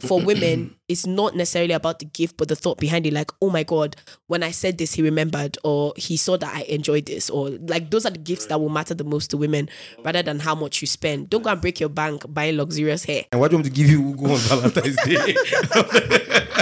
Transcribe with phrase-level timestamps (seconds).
[0.00, 3.12] for women, it's not necessarily about the gift, but the thought behind it.
[3.12, 6.62] Like, oh my god, when I said this, he remembered, or he saw that I
[6.62, 9.68] enjoyed this, or like those are the gifts that will matter the most to women,
[10.04, 11.30] rather than how much you spend.
[11.30, 13.24] Don't go and break your bank buying luxurious hair.
[13.32, 15.34] And why do you want to give you ugu on Valentine's Day?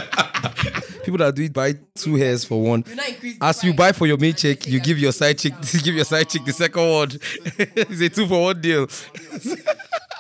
[1.07, 2.85] People that do it buy two hairs for one.
[3.41, 6.29] As you buy for your main chick, you give your side chick, give your side
[6.29, 7.11] chick the second one.
[7.59, 8.89] it's a two for one deal.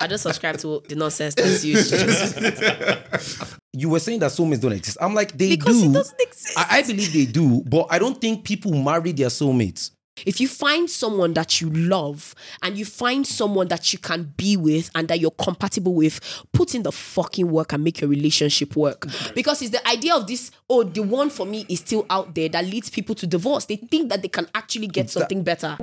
[0.00, 1.90] I don't subscribe to the nonsense that's used.
[1.90, 4.96] Just You were saying that soulmates don't exist.
[5.00, 5.90] I'm like, they because do.
[5.90, 6.58] it doesn't exist.
[6.58, 9.90] I, I believe they do, but I don't think people marry their soulmates.
[10.24, 14.56] if you find someone that you love and you find someone that you can be
[14.56, 16.20] with and that you're compatible with,
[16.54, 19.06] put in the fucking work and make your relationship work.
[19.34, 22.48] Because it's the idea of this, oh, the one for me is still out there
[22.48, 23.66] that leads people to divorce.
[23.66, 25.76] They think that they can actually get something better.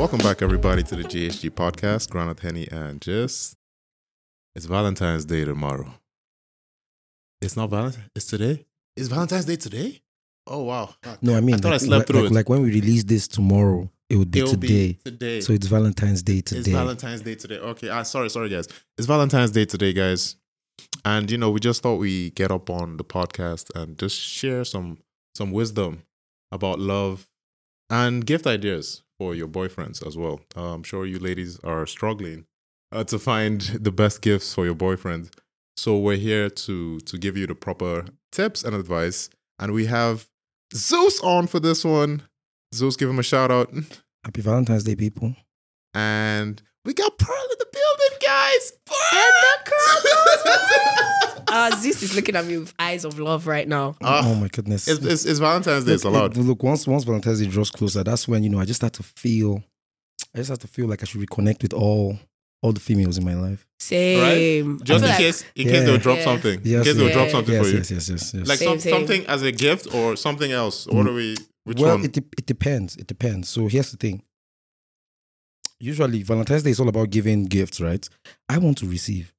[0.00, 2.08] Welcome back, everybody, to the GHG podcast.
[2.08, 3.58] Granite Henny and Just.
[4.54, 5.92] It's Valentine's Day tomorrow.
[7.42, 8.04] It's not Valentine.
[8.16, 8.64] It's today.
[8.96, 10.00] Is Valentine's Day today?
[10.46, 10.94] Oh wow!
[11.20, 12.34] No, I mean, I thought I like, slept like, through like, it.
[12.34, 14.66] like when we release this tomorrow, it would be It'll today.
[14.94, 15.40] be today.
[15.42, 16.60] So it's Valentine's Day today.
[16.60, 16.68] It's.
[16.70, 17.58] Valentine's Day today.
[17.58, 17.90] Okay.
[17.90, 18.68] Ah, sorry, sorry, guys.
[18.96, 20.36] It's Valentine's Day today, guys.
[21.04, 24.64] And you know, we just thought we get up on the podcast and just share
[24.64, 24.96] some
[25.34, 26.04] some wisdom
[26.50, 27.28] about love
[27.90, 30.40] and gift ideas for your boyfriends as well.
[30.56, 32.46] Uh, I'm sure you ladies are struggling
[32.90, 35.28] uh, to find the best gifts for your boyfriend.
[35.76, 39.28] So we're here to to give you the proper tips and advice.
[39.58, 40.26] And we have
[40.74, 42.22] Zeus on for this one.
[42.74, 43.70] Zeus, give him a shout out.
[44.24, 45.36] Happy Valentine's Day, people.
[45.92, 48.72] And we got Pearl in the building, guys.
[51.52, 53.96] Uh, Zeus is looking at me with eyes of love right now.
[54.04, 54.86] Ah, oh my goodness.
[54.86, 55.94] it's, it's, it's Valentine's Day.
[55.94, 56.36] It's allowed.
[56.36, 58.92] it- Look, once once Valentine's Day draws closer, that's when you know I just start
[58.94, 59.60] to feel,
[60.32, 62.16] I just start to feel like I should reconnect with all
[62.62, 63.66] all the females in my life.
[63.80, 64.78] Same.
[64.80, 65.72] I Just in like- case, in Yeah.
[65.72, 66.24] case they'll drop Yeah.
[66.24, 66.60] something.
[66.62, 67.14] Yes, in case they'll yeah.
[67.14, 67.76] drop something Yes, for you.
[67.78, 68.46] yes, yes, yes, yes.
[68.46, 68.92] Like Same, some, same.
[68.94, 70.86] something as a gift or something else.
[70.86, 71.36] What are we?
[71.64, 72.04] Which well, one?
[72.04, 72.96] it de- it depends.
[72.96, 73.48] It depends.
[73.48, 74.22] So here's the thing.
[75.80, 78.06] Usually, Valentine's Day is all about giving gifts, right?
[78.48, 79.32] I want to receive.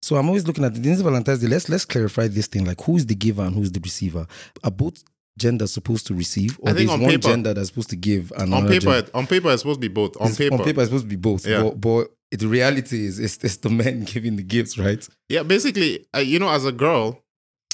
[0.00, 1.46] So I'm always looking at this Valentine's Day.
[1.48, 2.64] Let's let's clarify this thing.
[2.64, 4.26] Like, who's the giver and who's the receiver?
[4.64, 5.04] Are both
[5.38, 8.32] genders supposed to receive, or there's on one paper- gender that's supposed to give?
[8.36, 10.16] And on paper, gender- on paper, it's supposed to be both.
[10.16, 11.46] On It's- paper, on paper, it's supposed to be both.
[11.46, 11.62] Yeah.
[11.62, 15.06] But, but the reality is, it's, it's the men giving the gifts, right?
[15.28, 17.22] Yeah, basically, uh, you know, as a girl,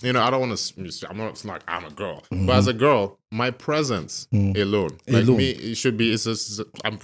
[0.03, 1.07] you know, I don't want to.
[1.11, 1.31] I'm not.
[1.31, 2.47] It's like I'm a girl, Mhm.
[2.47, 4.57] but as a girl, my presence Mm.
[4.57, 5.37] alone, like Alone.
[5.37, 6.13] me, it should be.
[6.13, 6.61] It's just.
[6.85, 6.99] I'm.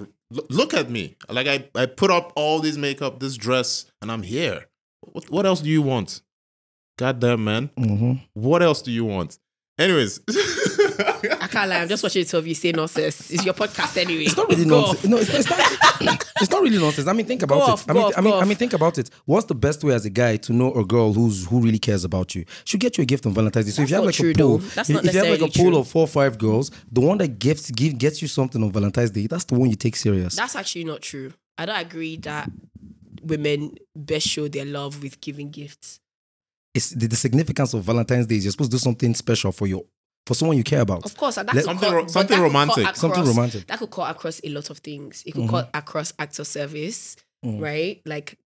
[0.50, 1.16] Look at me.
[1.28, 4.66] Like I, I put up all this makeup, this dress, and I'm here.
[5.00, 6.22] What, what else do you want?
[6.98, 7.70] Goddamn, man.
[7.78, 8.12] Mm-hmm.
[8.34, 9.38] What else do you want?
[9.78, 10.20] Anyways,
[10.98, 11.78] I can't lie.
[11.80, 13.30] I'm just watching two of you say nonsense.
[13.30, 14.24] It's your podcast anyway.
[14.24, 15.04] It's not really Go nonsense.
[15.04, 15.10] off.
[15.10, 16.26] No, it's, it's not.
[16.40, 17.06] it's not really nonsense.
[17.08, 17.70] I mean, think about Go it.
[17.70, 18.56] off, I mean, off, I mean, I mean.
[18.56, 19.10] Think about it.
[19.24, 22.04] What's the best way as a guy to know a girl who's who really cares
[22.04, 22.44] about you?
[22.64, 23.72] Should get you a gift on Valentine's Day.
[23.72, 24.56] So if you have like true, a pool.
[24.56, 25.78] If, if you have like a pool true.
[25.78, 29.10] of four or five girls, the one that gifts give gets you something on Valentine's
[29.10, 30.36] Day, that's the one you take serious.
[30.36, 31.32] That's actually not true.
[31.58, 32.50] I don't agree that
[33.22, 36.00] women best show their love with giving gifts.
[36.74, 39.66] it's the, the significance of Valentine's Day is you're supposed to do something special for
[39.66, 39.82] your
[40.26, 41.04] for someone you care about.
[41.04, 42.78] Of course, and that Something cut- ro- something that romantic.
[42.84, 43.66] across- Something romantic.
[43.66, 45.22] That could cut across a lot of things.
[45.26, 45.50] It could Mhm.
[45.50, 47.60] cut across acts of service, Mhm.
[47.60, 48.00] right?
[48.06, 48.38] Like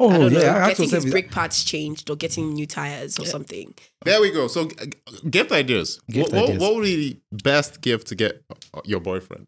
[0.00, 2.66] Oh, I don't know, yeah, I have getting his brake pads changed or getting new
[2.66, 3.72] tires or something.
[4.04, 4.48] there we go.
[4.48, 6.00] So, g- g- gift ideas.
[6.10, 6.58] Gift what, ideas.
[6.58, 6.96] What, what would be
[7.30, 8.42] the best gift to get
[8.74, 9.46] uh, your boyfriend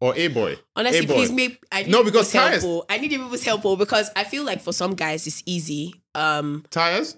[0.00, 0.58] or a boy?
[0.74, 1.14] Honestly, A boy.
[1.14, 2.86] please make I need No, because people's tires- help.
[2.88, 5.94] I need people's help because I feel like for some guys it's easy.
[6.16, 7.16] Um, Tires,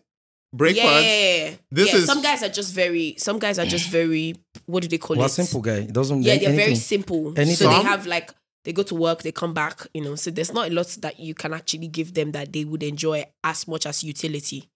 [0.54, 1.04] brake yeah, pads.
[1.06, 1.54] yeah, yeah.
[1.70, 3.16] This Yeah, is- some guys are just very.
[3.18, 4.34] Some guys are just very.
[4.66, 5.30] What do they call well, it?
[5.30, 5.78] simple guy.
[5.78, 6.22] It doesn't.
[6.22, 7.28] Yeah, they're very simple.
[7.36, 7.56] anything.
[7.56, 8.32] So they have like
[8.64, 10.14] they go to work, they come back, you know.
[10.14, 13.26] So there's not a lot that you can actually give them that they would enjoy
[13.42, 14.70] as much as utility.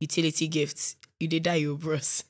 [0.00, 0.96] Utility gifts.
[1.18, 2.24] You did that, you bros.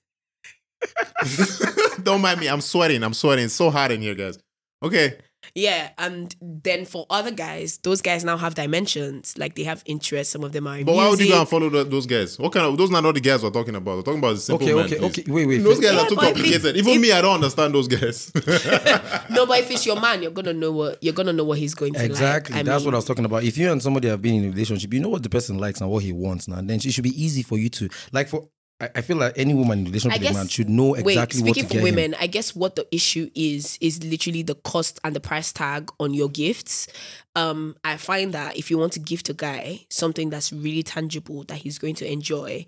[2.03, 2.49] Don't mind me.
[2.49, 3.03] I'm sweating.
[3.03, 3.44] I'm sweating.
[3.47, 4.38] It's so hot in here, guys.
[4.82, 5.19] Okay.
[5.55, 9.37] Yeah, and then for other guys, those guys now have dimensions.
[9.37, 10.32] Like they have interests.
[10.32, 10.79] Some of them are.
[10.79, 12.38] in But why would you go and follow the, those guys?
[12.38, 13.97] What kind of those are not the guys we're talking about.
[13.97, 14.85] We're talking about the simple Okay, men.
[14.87, 15.19] okay, please.
[15.20, 15.32] okay.
[15.32, 15.58] Wait, wait.
[15.58, 16.64] Those guys Yeah, are too but if complicated.
[16.67, 18.31] it's- Even if- me, I don't understand those guys.
[19.31, 21.75] No, but if it's your man, you're gonna know what you're gonna know what he's
[21.75, 22.55] going to Exactly.
[22.55, 22.61] like.
[22.61, 23.44] I That's mean, what I was talking about.
[23.44, 25.81] If you and somebody have been in a relationship, you know what the person likes
[25.81, 26.56] and what he wants now.
[26.56, 28.49] Then it should be easy for you to like for
[28.81, 30.94] I, I feel like any woman in relationship I with a guess- man should know
[30.94, 31.94] exactly Wait, what to speaking for him.
[31.94, 35.91] women, I guess what the issue is is literally the cost and the price tag
[36.00, 36.88] on your gifts.
[37.37, 41.44] Um, I find that if you want to gift a guy something that's really tangible
[41.44, 42.67] that he's going to enjoy,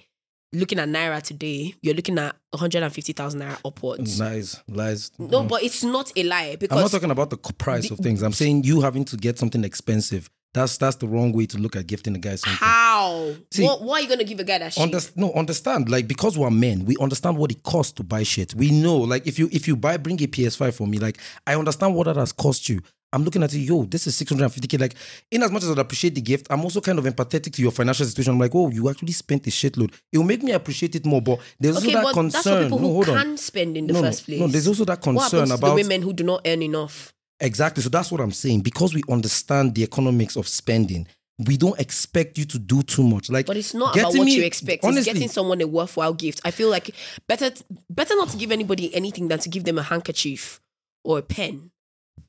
[0.53, 4.21] looking at naira today, you're looking at 150,000 naira upwards.
[4.21, 5.11] Lies, lies.
[5.19, 8.23] No, but it's not a lie I'm not talking about the price The- of things.
[8.23, 10.29] I'm saying you having to get something expensive.
[10.55, 12.59] That's that's the wrong way to look at gifting a guy something.
[12.59, 13.35] how?
[13.51, 14.83] See, what, what are you gonna give a guy that shit?
[14.93, 15.89] Underst- no, understand.
[15.89, 18.55] Like because we're men, we understand what it costs to buy shit.
[18.55, 21.55] We know, like if you if you buy bring a PS5 for me, like I
[21.57, 22.81] understand what that has cost you.
[23.15, 24.81] I'm looking at it, yo, this is 650k.
[24.81, 24.95] Like,
[25.31, 27.71] in as much as I appreciate the gift, I'm also kind of empathetic to your
[27.71, 28.33] financial situation.
[28.33, 29.93] I'm like, oh, you actually spent a shitload.
[30.11, 31.21] It will make me appreciate it more.
[31.21, 33.37] But there's okay, also that but that's for people No, who hold can on.
[33.37, 34.41] spend in the No, first place.
[34.41, 37.13] no, there's also that what concern about the women who do not earn enough?
[37.43, 37.83] Exactly.
[37.83, 38.61] So that's what I'm saying.
[38.63, 41.07] Because we understand the economics of spending,
[41.47, 43.29] we don't expect you to do too much.
[43.31, 44.85] Like, But it's not about what me- you expect.
[44.85, 46.41] honestly- it's getting someone a worthwhile gift.
[46.45, 46.95] I feel like
[47.27, 47.51] better
[47.91, 50.61] better not to give anybody anything than to give them a handkerchief
[51.05, 51.71] or a pen.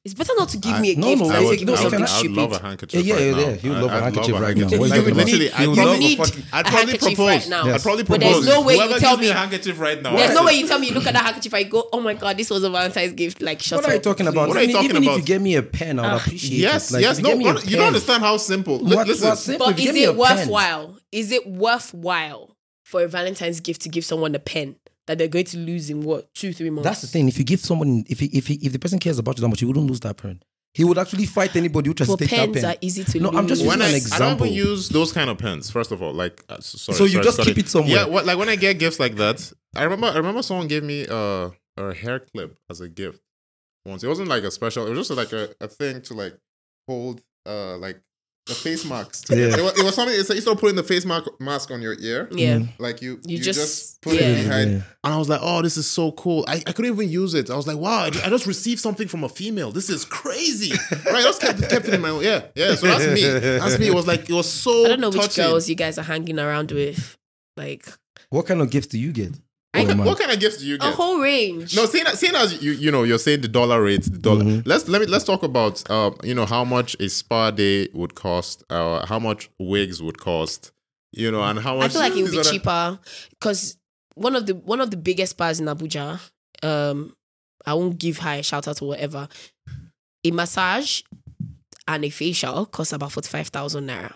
[0.06, 1.48] It's better not to give I- me a No, gift no, than I I to
[1.48, 2.36] would, give no, me I would, I would stupid.
[2.38, 3.06] love a handkerchief.
[3.06, 3.54] Yeah, yeah, right yeah, now.
[3.54, 4.64] he would love a I'd handkerchief love right now.
[4.68, 5.52] What Like, you literally.
[5.54, 7.28] I'd He probably, love a need fucking- I'd a probably handkerchief propose.
[7.28, 7.66] right now.
[7.66, 7.76] Yes.
[7.76, 10.16] I'd probably But there's no way you tell me a handkerchief right now.
[10.18, 12.02] There's I- no way you tell me you look at that handkerchief, I go, oh
[12.02, 13.42] my god, this was a Valentine's gift.
[13.42, 14.50] Like, shut What are you talking about?
[14.50, 15.12] What are you Even- talking even about?
[15.14, 16.96] if you get me a pen, I would Ah, appreciate Yes, it.
[16.96, 17.20] Like, yes.
[17.20, 18.80] No, you get me a you don't understand how simple.
[18.80, 19.58] What- Listen.
[19.58, 20.98] But is it worthwhile?
[21.14, 24.76] Is it worthwhile for a Valentine's gift to give someone a pen
[25.08, 26.88] that they're going to lose in what two, three months?
[26.88, 27.28] That's the thing.
[27.28, 29.48] If you give someone, if he, if he, if the person cares about you that
[29.50, 30.42] much, he wouldn't lose that pen.
[30.76, 32.70] He would actually fight anybody who tries But to take pens that pen.
[32.72, 33.38] are easy to No, lose.
[33.40, 34.46] I'm just when using I, an I don't example.
[34.48, 35.70] even use those kind of pens.
[35.70, 37.46] First of all, like uh, sorry, So you sorry, just sorry.
[37.48, 37.96] keep it somewhere?
[37.96, 40.08] Yeah, what, like when I get gifts like that, I remember.
[40.08, 43.22] I remember someone gave me a a hair clip as a gift
[43.86, 44.04] once.
[44.04, 44.88] It wasn't like a special.
[44.88, 46.38] It was just like a, a thing to like
[46.88, 48.02] hold, uh, like
[48.46, 49.24] the face masks.
[49.30, 49.38] Yeah.
[49.58, 50.14] It, was, it was something.
[50.20, 52.58] It's like instead of putting the face mask mask on your ear, yeah.
[52.58, 52.70] Mm.
[52.78, 54.22] like you You you, just- just, put yeah.
[54.28, 54.72] it behind.
[54.72, 54.82] Yeah.
[55.06, 56.44] And I was like, oh, this is so cool.
[56.48, 57.50] I, I couldn't even use it.
[57.50, 59.72] I was like, wow, I ju- I just received something from a female.
[59.72, 60.72] This is crazy.
[60.92, 61.16] right?
[61.16, 62.76] I just kept, kept it in my yeah, yeah.
[62.76, 63.24] So that's me.
[63.24, 63.88] That's me.
[63.88, 66.38] It was like it was so I don't know which girls you guys are hanging
[66.40, 67.18] around with.
[67.56, 67.88] Like
[68.30, 69.34] What kind of gifts do you get?
[69.74, 70.88] What, Oh, what kind of gifts do you get?
[70.90, 71.76] a whole range.
[71.76, 74.44] No, seeing, seeing as you you know you're saying the dollar rate, the dollar.
[74.44, 74.64] Mhm.
[74.68, 78.14] Let's let me let's talk about uh you know how much a spa day would
[78.14, 80.72] cost, uh how much wigs would cost,
[81.12, 81.86] you know, and how much.
[81.86, 83.00] I feel like it would be cheaper
[83.32, 83.78] because
[84.16, 86.20] one of the one of the biggest bars in Abuja,
[86.62, 87.16] um,
[87.66, 89.28] I won't give her a shout out or whatever.
[90.24, 91.02] A massage
[91.88, 94.14] and a facial costs about forty five thousand naira.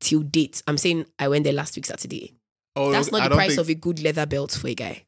[0.00, 2.32] Till date, I'm saying I went there last week Saturday.
[2.76, 5.04] Oh, That's I not the price think- of a good leather belt for a guy.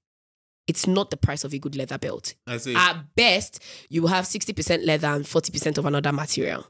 [0.69, 2.35] It's not the price of a good leather belt.
[2.47, 2.75] I see.
[2.75, 6.67] At best, you will have sixty percent leather and forty percent of another material,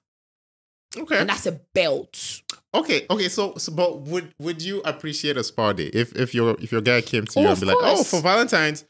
[0.97, 2.43] okay, and that's a belt.
[2.75, 3.29] okay, okay.
[3.29, 6.81] So, so, but would would you appreciate a spa day if if your if your
[6.81, 8.87] guy came to Oh, you of and be like, oh, for Valentine's,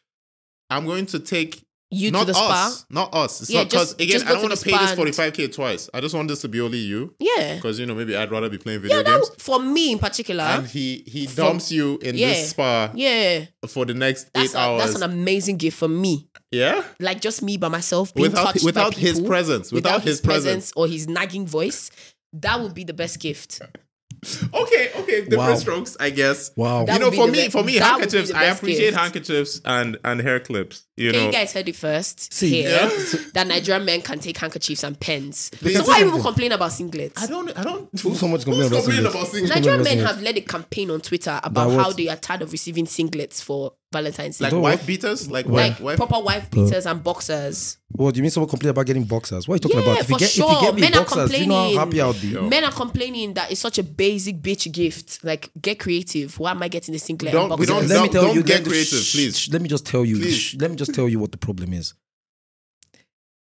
[0.71, 3.43] I'm going to take You not to the spa, us, not us.
[3.43, 5.47] It's Yeah, not because again, I don't want to pay this spa forty five k
[5.49, 5.91] twice.
[5.93, 8.49] I just want this to be only you yeah, because you know maybe I'd rather
[8.49, 9.03] be playing video yeah.
[9.03, 9.29] games.
[9.31, 12.29] That, for me in particular, and he he dumps you in Yeah.
[12.29, 14.83] this spa yeah, for the next that's eight a, hours.
[14.85, 16.29] that's an amazing gift for me.
[16.51, 20.21] yeah, Like just me by myself, being without touched without by his presence, without, his,
[20.21, 20.73] presence.
[20.75, 21.91] or his nagging voice.
[22.33, 23.61] That would be the best gift.
[24.55, 25.55] Okay, okay, different Wow.
[25.57, 26.53] strokes, I guess.
[26.57, 26.85] Wow.
[26.85, 28.31] That you know, for me, be- for me, that would be handkerchiefs.
[28.33, 28.97] I appreciate gift.
[28.99, 30.85] handkerchiefs and and hair clips.
[30.97, 33.19] You Okay, know, you guys heard it first See, here yeah.
[33.35, 35.51] that Nigerian men can take handkerchiefs and pens.
[35.55, 35.77] Please.
[35.77, 37.21] So why people complain about singlets?
[37.21, 37.89] I don't, I don't.
[38.01, 39.11] Who's so much complaining about complaining singlets?
[39.11, 39.49] about singlets?
[39.57, 42.87] Nigerian men have led a campaign on Twitter about how they are tired of receiving
[42.87, 44.45] singlets for Valentine's Day.
[44.47, 45.97] Like Don't wife beaters, like Like wife, wife.
[45.97, 47.77] proper wife beaters and boxers.
[47.93, 49.47] What do you mean someone complain about getting boxers?
[49.47, 50.01] What are you talking Yeah, about?
[50.01, 50.61] If you for get if you sure.
[50.63, 51.79] get me Men are boxers, do you know how complaining.
[51.79, 52.29] happy I'll be?
[52.29, 52.49] Yo.
[52.49, 55.23] Men are complaining that it's such a basic bitch gift.
[55.23, 56.39] Like, get creative.
[56.39, 57.33] Why am I getting the singlet?
[57.33, 57.89] Don't- and we boxers?
[57.91, 58.29] don't- let me tell you.
[58.29, 58.43] don't you.
[58.43, 59.39] get creative, shh, please.
[59.39, 60.17] shh, Let me just tell you.
[60.19, 60.35] Please.
[60.39, 61.95] shh, let me just tell you what the problem is.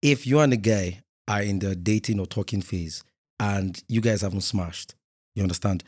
[0.02, 3.04] If you and a guy are in the dating or talking phase,
[3.40, 4.96] and you guys haven't smashed,
[5.36, 5.84] you understand?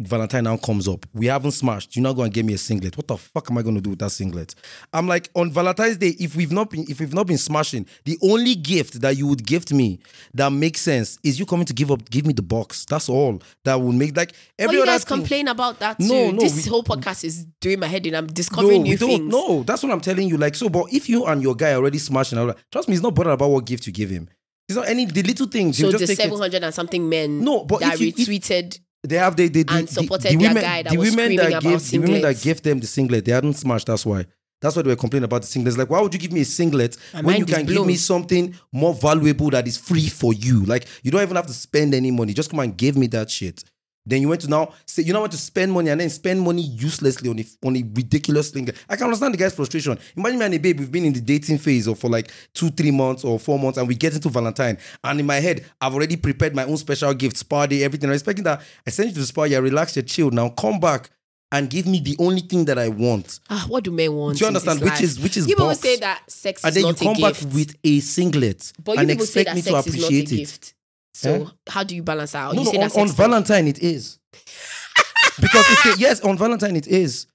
[0.00, 1.04] Valentine now comes up.
[1.12, 1.96] We haven't smashed.
[1.96, 2.96] You're not going to give me a singlet.
[2.96, 4.54] What the fuck am I going to do with that singlet?
[4.92, 6.14] I'm like on Valentine's Day.
[6.20, 9.44] If we've not been, if we've not been smashing, the only gift that you would
[9.44, 9.98] gift me
[10.34, 12.84] that makes sense is you coming to give up, give me the box.
[12.84, 13.42] That's all.
[13.64, 16.06] That would make like every you other guys thing- complain about that too.
[16.06, 18.14] No, no, this we- whole podcast is doing my head in.
[18.14, 19.32] I'm discovering we new things.
[19.32, 20.36] No, that's what I'm telling you.
[20.36, 23.02] Like, so, but if you and your guy are already smashing, out, trust me, he's
[23.02, 24.28] not bothered about what gift you give him.
[24.68, 25.78] It's not any the little things.
[25.78, 28.78] So the just 700 and something men No, but that if you- if- retweeted.
[29.04, 31.24] They have they they, and the, supported the, their women, guy that the was women
[31.26, 33.24] screaming that gave the women that gave them the singlet.
[33.24, 33.86] They hadn't smashed.
[33.86, 34.26] That's why.
[34.60, 35.78] That's why they were complaining about the singlets.
[35.78, 38.54] Like, why would you give me a singlet My when you can give me something
[38.72, 40.64] more valuable that is free for you?
[40.64, 42.32] Like, you don't even have to spend any money.
[42.32, 43.62] Just come and give me that shit.
[44.06, 46.40] Then you went to now say you now want to spend money and then spend
[46.40, 48.68] money uselessly on a on a ridiculous thing.
[48.88, 49.98] I can understand the guy's frustration.
[50.16, 52.70] Imagine me and a babe, we've been in the dating phase or for like two,
[52.70, 54.78] three months or four months, and we get into Valentine.
[55.04, 58.08] And in my head, I've already prepared my own special gift, spa day, everything.
[58.08, 60.34] I'm expecting that I send you to the spa, you relax, relaxed, you're chilled.
[60.34, 61.10] Now come back.
[61.50, 63.40] and give me the only thing that I want.
[63.48, 64.36] Ah, what do men want?
[64.38, 64.80] Do you understand?
[64.80, 65.02] Which life?
[65.02, 65.80] is which is People box.
[65.80, 69.54] say that sex and then you come back with a singlet but you and expect
[69.54, 70.36] me to sex is not a appreciate it.
[70.36, 70.74] gift.
[71.18, 71.46] So eh?
[71.68, 72.54] how do you balance that out?
[72.54, 74.20] No, you no, on, on Valentine it is.
[75.40, 77.26] because a, yes, on Valentine it is.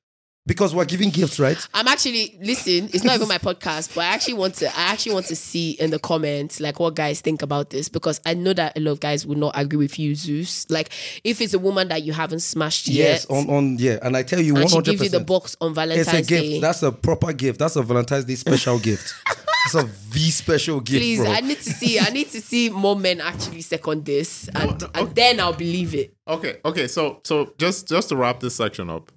[0.45, 1.57] Because we're giving gifts, right?
[1.73, 2.89] I'm actually listen.
[2.93, 4.67] It's not even my podcast, but I actually want to.
[4.67, 8.19] I actually want to see in the comments like what guys think about this because
[8.25, 10.69] I know that a lot of guys would not agree with you, Zeus.
[10.69, 10.89] Like
[11.23, 13.99] if it's a woman that you haven't smashed Yes, yet, yes, on, on yeah.
[14.01, 16.43] And I tell you one she gives you the box on Valentine's It's a gift.
[16.43, 16.59] Day.
[16.59, 17.59] That's a proper gift.
[17.59, 19.13] That's a Valentine's Day special gift.
[19.65, 21.31] It's a V special gift, Please, bro.
[21.31, 21.99] I need to see.
[21.99, 25.93] I need to see more men actually second this, and, no, and then I'll believe
[25.95, 26.13] it.
[26.27, 26.87] Okay, okay.
[26.87, 29.11] So so just just to wrap this section up,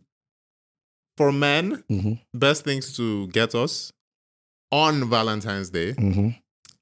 [1.16, 2.20] for men, Mhm.
[2.34, 3.92] best things to get us
[4.72, 6.36] on Valentine's Day Mhm.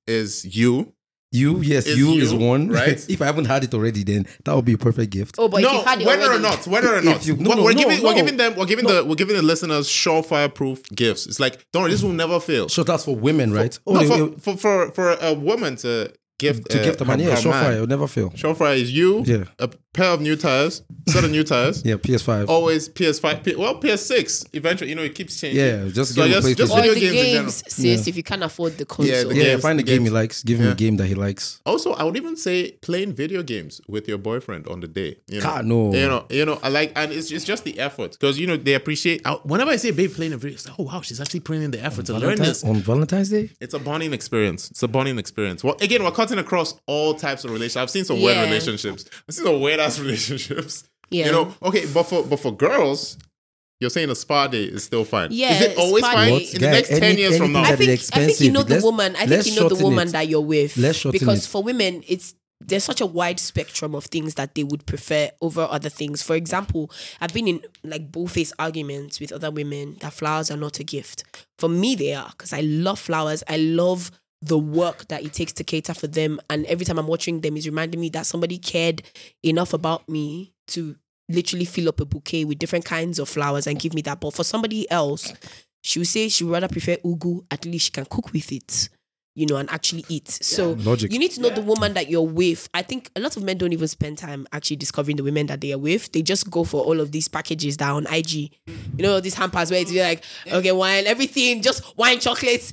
[0.06, 0.93] is you.
[1.34, 2.68] You, yes, Is you, is one.
[2.80, 3.04] right?
[3.10, 5.34] if I haven't had it already, then that would be a perfect gift.
[5.38, 7.50] Oh, but no, if you've had it whether or not, whether or not, you- no,
[7.50, 9.88] we're, no, we're no, giving we're giving them we're giving the we're giving the listeners
[9.88, 11.26] surefire proof gifts.
[11.26, 12.68] It's like don't worry, this will never fail.
[12.68, 13.76] So that's for women, right?
[13.86, 17.04] no, they- for, they- for for for a woman to gift to uh, gift a
[17.04, 18.30] man, yeah, her sure fire, it'll never fail.
[18.30, 19.44] Surefire is you, Yeah.
[19.58, 21.82] a pair of new tires, set of new tires.
[21.84, 22.48] Yeah, PS5.
[22.48, 24.48] Always PS5, P- well PS6.
[24.52, 25.64] Eventually, you know, it keeps changing.
[25.64, 27.42] Yeah, just so I give just video the games, in general.
[27.44, 29.06] games, sis, if you can't afford the console.
[29.14, 30.42] Yeah, the yeah, games, find the the game he likes.
[30.42, 30.72] Give him Yeah.
[30.72, 31.60] a game that he likes.
[31.64, 35.16] Also, I would even say playing video games with your boyfriend on the day.
[35.28, 35.94] You know, God, no.
[35.94, 38.56] You know, you know, I like, and it's, it's just the effort because you know
[38.56, 39.22] they appreciate.
[39.24, 41.62] I- Whenever I say babe playing a video, it's like, oh wow, she's actually putting
[41.62, 42.64] in the effort to learn this.
[42.64, 43.50] on Valentine's Day?
[43.60, 44.70] It's a bonding experience.
[44.70, 45.62] It's a bonding experience.
[45.62, 47.76] Well, again, we're cutting across all types of relationships.
[47.76, 49.04] I've seen some weird relationships.
[49.28, 50.84] I've seen some weird ass relationships.
[51.10, 51.26] Yeah.
[51.26, 53.18] You know, okay, but for but for girls,
[53.80, 55.28] you're saying a spa day is still fine.
[55.30, 57.62] Yeah, is it always fine day- in the next ten years from now?
[57.62, 59.14] I think I think you know the Let's- woman.
[59.16, 60.12] I think you know the woman it.
[60.12, 60.76] that you're with.
[60.76, 61.48] Let's shorten because it.
[61.48, 62.34] for women, it's
[62.66, 66.22] there's such a wide spectrum of things that they would prefer over other things.
[66.22, 70.78] For example, I've been in like bullface arguments with other women that flowers are not
[70.80, 71.24] a gift.
[71.58, 73.42] For me, they are because I love flowers.
[73.48, 74.10] I love
[74.44, 77.56] the work that it takes to cater for them, and every time I'm watching them,
[77.56, 79.02] is reminding me that somebody cared
[79.42, 80.96] enough about me to
[81.28, 84.20] literally fill up a bouquet with different kinds of flowers and give me that.
[84.20, 85.32] But for somebody else,
[85.82, 87.44] she would say she would rather prefer ugu.
[87.50, 88.90] At least she can cook with it,
[89.34, 90.28] you know, and actually eat.
[90.28, 91.12] So Logic.
[91.12, 92.68] you need to know the woman that you're with.
[92.72, 95.60] I think a lot of men don't even spend time actually discovering the women that
[95.60, 96.12] they are with.
[96.12, 98.32] They just go for all of these packages that are on IG.
[98.34, 102.72] You know, these hampers where it's like, okay, wine, everything, just wine, chocolates,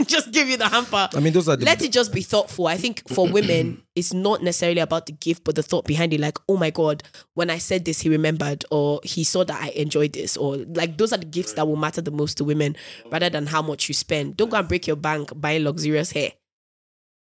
[0.06, 1.08] just give you the hamper.
[1.14, 2.66] I mean, those are the Let it just be thoughtful.
[2.66, 6.20] I think for women, it's not necessarily about the gift, but the thought behind it.
[6.20, 7.02] Like, oh my God,
[7.34, 10.98] when I said this, he remembered, or he saw that I enjoyed this, or like
[10.98, 12.76] those are the gifts that will matter the most to women
[13.10, 14.36] rather than how much you spend.
[14.36, 16.32] Don't go and break your bank buying luxurious hair.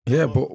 [0.06, 0.48] yeah, but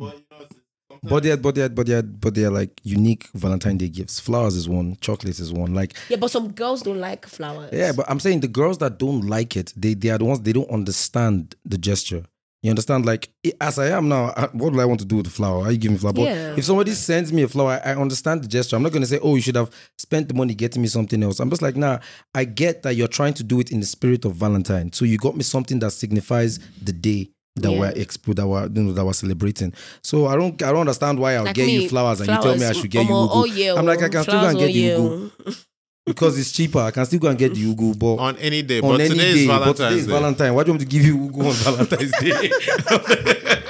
[1.03, 4.19] but they're but they're but they're but they're like unique Valentine Day gifts.
[4.19, 5.73] Flowers is one, chocolates is one.
[5.73, 7.71] Like Yeah, but some girls don't like flowers.
[7.73, 10.41] yeah, but I'm saying the girls that don't like it, they they are the ones
[10.41, 12.23] they don't understand the gesture.
[12.61, 13.05] You understand?
[13.05, 13.29] Like
[13.61, 15.63] as I am now, what do I want to do with the flower?
[15.65, 16.13] Are you giving me flower?
[16.17, 16.55] Yeah.
[16.57, 18.75] if somebody sends me a flower, I, I understand the gesture.
[18.75, 21.23] I'm not going to say, oh, you should have spent the money getting me something
[21.23, 21.39] else.
[21.39, 21.99] I'm just like, nah.
[22.35, 24.91] I get that you're trying to do it in the spirit of Valentine.
[24.91, 27.29] So you got me something that signifies the day
[27.59, 27.79] that Yeah.
[27.79, 29.73] we're expo that we're you know, that we're celebrating.
[30.01, 32.41] So I don't I don't understand why I'll Like get me, you flowers and you
[32.41, 33.31] tell me I should get you Omo, ugu.
[33.33, 35.65] Oh, yeah, I'm like I can still go and get the oh, ugu
[36.05, 36.79] because it's cheaper.
[36.79, 39.09] I can still go and get the ugu, but on any day, on but any
[39.09, 40.11] today day, is but today is Day.
[40.11, 40.53] Valentine.
[40.55, 42.49] Why do you want me to give you ugu on Valentine's Day?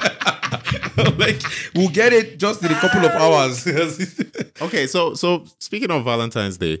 [1.18, 1.42] like
[1.74, 3.66] we'll get it just in a couple of hours.
[4.62, 6.78] Okay, so so speaking of Valentine's Day,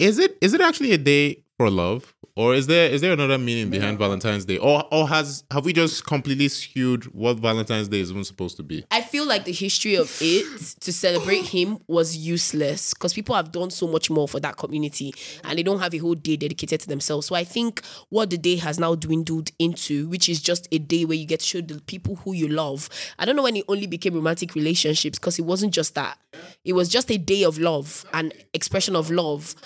[0.00, 3.36] is it is it actually a day for love, or is there is there another
[3.36, 7.98] meaning behind Valentine's Day, or or has have we just completely skewed what Valentine's Day
[7.98, 8.84] is even supposed to be?
[8.92, 13.50] I feel like the history of it to celebrate him was useless because people have
[13.50, 16.78] done so much more for that community and they don't have a whole day dedicated
[16.82, 17.26] to themselves.
[17.26, 21.04] So I think what the day has now dwindled into, which is just a day
[21.04, 22.88] where you get to show the people who you love.
[23.18, 26.16] I don't know when it only became romantic relationships because it wasn't just that.
[26.64, 29.56] It was just a day of love and expression of love.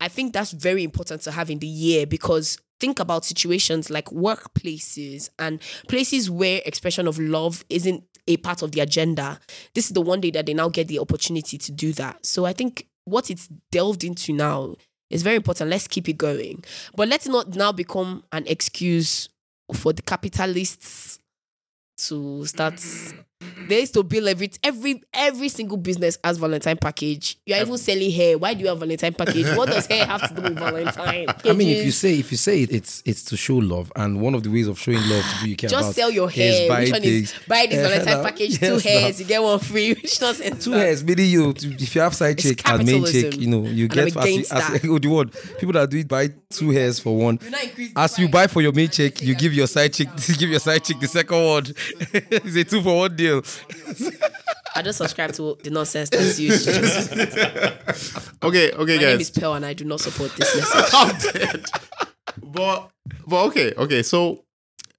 [0.00, 4.06] I think that's very important to have in the year because think about situations like
[4.06, 9.38] workplaces and places where expression of love isn't a part of the agenda.
[9.74, 12.26] This is the one day that they now get the opportunity to do that.
[12.26, 14.74] So I think what it's delved into now
[15.10, 15.70] is very important.
[15.70, 16.64] Let's keep it going.
[16.94, 19.28] But let's not now become an excuse
[19.72, 21.18] for the capitalists
[21.98, 23.24] to start mm.
[23.68, 27.38] They used to bill every every every single business as Valentine package.
[27.46, 28.38] You are even selling hair.
[28.38, 29.46] Why do you have Valentine package?
[29.56, 31.26] What does hair have to do with Valentine?
[31.44, 34.20] I mean, if you say if you say it, it's it's to show love, and
[34.20, 36.68] one of the ways of showing love to people you care just sell your hair.
[36.68, 38.60] buy Which one is buy this Eh, Valentine package?
[38.60, 39.94] yes, two hairs, you get one free.
[40.02, 43.36] Which doesn't Two hairs, meaning you if you have side It's chick and main chick,
[43.38, 46.70] you know you get as, as oh, the word people that do it buy two
[46.70, 47.38] hairs for one.
[47.42, 49.92] You not increase the As you buy for your main chick, you give your side
[49.92, 50.08] chick,
[50.38, 51.64] give your side chick the second one.
[52.12, 53.42] it's a two for one deal.
[54.74, 56.66] I don't subscribe to the nonsense that's used.
[56.66, 57.12] Just,
[58.42, 59.30] Okay, okay, my name is.
[59.30, 60.90] Pearl, and I do not support this message.
[60.92, 61.64] I'm dead.
[62.42, 62.90] but
[63.26, 64.02] but okay, okay.
[64.02, 64.44] So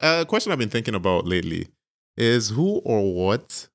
[0.01, 1.67] a question I've been thinking about lately
[2.17, 3.67] is who or what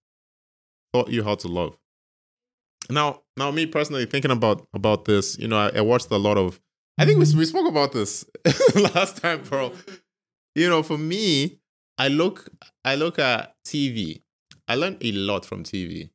[0.93, 1.77] taught you how to love?
[2.91, 6.37] Now, now me personally thinking about about this, you know, I, I watched a lot
[6.37, 6.61] of
[6.99, 8.25] I think we, we spoke about this
[8.95, 9.73] last time, bro.
[10.55, 11.59] You know, for me,
[11.99, 12.49] I look
[12.85, 14.23] I look at TV.
[14.69, 16.11] I learned a lot from TV,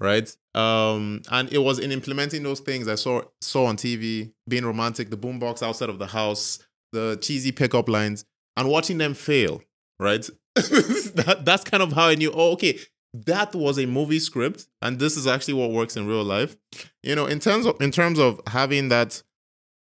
[0.00, 0.34] right?
[0.54, 5.10] Um, and it was in implementing those things I saw saw on TV, being romantic,
[5.10, 6.58] the boombox outside of the house,
[6.92, 8.24] the cheesy pickup lines,
[8.56, 9.62] and watching them fail,
[9.98, 10.28] right?
[10.54, 12.78] that, that's kind of how I knew, oh, okay,
[13.12, 16.56] that was a movie script, and this is actually what works in real life.
[17.02, 19.22] You know, in terms of in terms of having that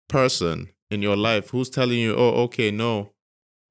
[0.08, 3.12] person in your life who's telling you, oh, okay, no,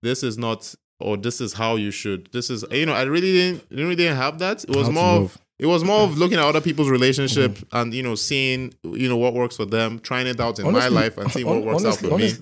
[0.03, 2.28] this is not, or this is how you should.
[2.33, 4.64] This is, you know, I really didn't, really didn't have that.
[4.64, 7.93] It was How more, of, it was more of looking at other people's relationship and
[7.95, 11.00] you know seeing, you know, what works for them, trying it out in Honestly- my
[11.00, 12.33] life and seeing what works honestly, out for me.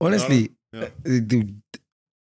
[0.00, 0.80] Honestly, Yeah.
[0.84, 1.54] uh, the,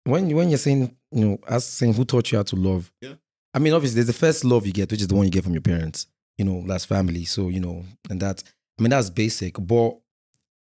[0.04, 3.14] when when you're saying you know, as saying who taught you how to love, Yeah.
[3.54, 5.44] I mean, obviously, there's the first love you get, which is the one you get
[5.44, 6.08] from your parents.
[6.38, 7.24] You know, that's family.
[7.24, 8.42] So you know, and that
[8.78, 9.54] I mean, that's basic.
[9.58, 9.96] But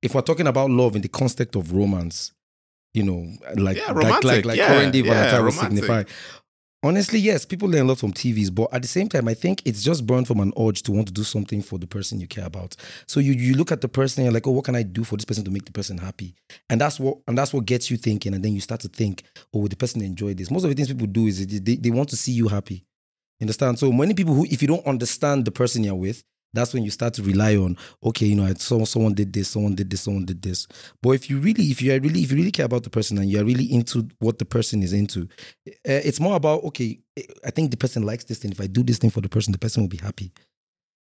[0.02, 2.33] if we're talking about love in the context of romance,
[2.95, 4.25] you know, like Yeah, like romantic.
[4.25, 6.05] like, like Yeah, current day yeah, would signify.
[6.83, 9.63] Honestly, yes, people learn a lot from TVs, but at the same time, I think
[9.65, 12.27] it's just born from an urge to want to do something for the person you
[12.27, 12.77] care about.
[13.07, 15.03] So you you look at the person, and you're like, oh, what can I do
[15.03, 16.35] for this person to make the person happy?
[16.69, 19.23] And that's what and that's what gets you thinking, and then you start to think,
[19.55, 20.51] oh, will the person enjoy this?
[20.51, 22.85] Most of the things people do is they, they want to see you happy.
[23.41, 23.79] Understand?
[23.79, 26.23] So many people who, if you don't understand the person you're with,
[26.55, 29.75] that's when you start to rely on, okay, you know, saw someone did this, someone
[29.75, 30.67] did this, someone did this.
[31.03, 33.19] But if you really, if you are really, if you really care about the person
[33.19, 35.29] and you're really into what the person is into,
[35.69, 36.99] uh, it's more about, okay,
[37.45, 38.53] I think the person likes this thing.
[38.53, 40.33] If I do this thing for the person, the person will be happy.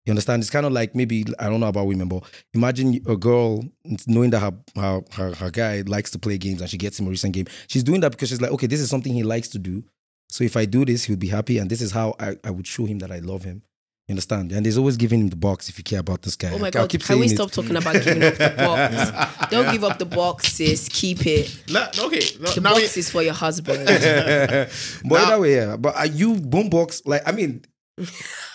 [0.06, 0.42] You understand?
[0.42, 3.62] It's kind of like maybe I don't know about women, but imagine a girl
[4.06, 7.06] knowing that her, her her her guy likes to play games and she gets him
[7.08, 7.46] a recent game.
[7.66, 9.84] She's doing that because she's like, okay, this is something he likes to do.
[10.30, 12.66] So if I do this, he'll be happy, and this is how I, I would
[12.66, 13.62] show him that I love him.
[14.08, 14.52] You understand?
[14.52, 16.50] And there's always giving him the box if you care about this guy.
[16.54, 16.88] Oh my I'll god!
[16.88, 17.34] keep Can saying we it.
[17.34, 19.50] stop talking about giving up the box?
[19.50, 20.88] Don't give up the box, sis.
[20.88, 21.62] Keep it.
[21.68, 23.84] La- okay, no, The now box we- is for your husband.
[23.86, 24.70] but
[25.04, 25.76] Now- either way, yeah.
[25.76, 27.02] But are you boombox?
[27.04, 27.66] Like, I mean,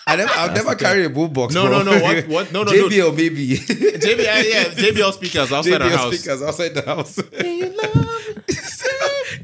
[0.08, 1.52] I never, I've never carried a boombox.
[1.54, 1.82] No, bro.
[1.84, 2.52] no, no, what- what?
[2.52, 2.88] No, no, no.
[2.88, 3.56] JBL maybe.
[3.56, 6.14] JBL, yeah, JBL speakers outside our JBL house.
[6.16, 7.18] speakers outside the house.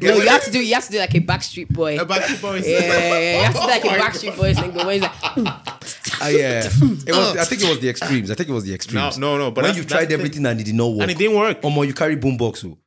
[0.03, 0.59] no, you have to do.
[0.59, 1.99] You have to do like a Backstreet Boy.
[1.99, 2.66] Uh, Backstreet Boys.
[2.66, 4.75] Yeah, yeah, yeah, you have to do like a Oh my Backstreet Boys thing.
[4.75, 5.80] Where he's like,
[6.21, 6.63] Ah, yeah,
[7.07, 7.37] it was.
[7.37, 8.31] I think it was the extremes.
[8.31, 9.19] I think it was the extremes.
[9.19, 9.45] no, no.
[9.47, 9.51] No.
[9.51, 11.63] But when you tried everything and it did not work, and it didn't work.
[11.63, 12.65] Omo, you carry boombox.
[12.67, 12.79] oh.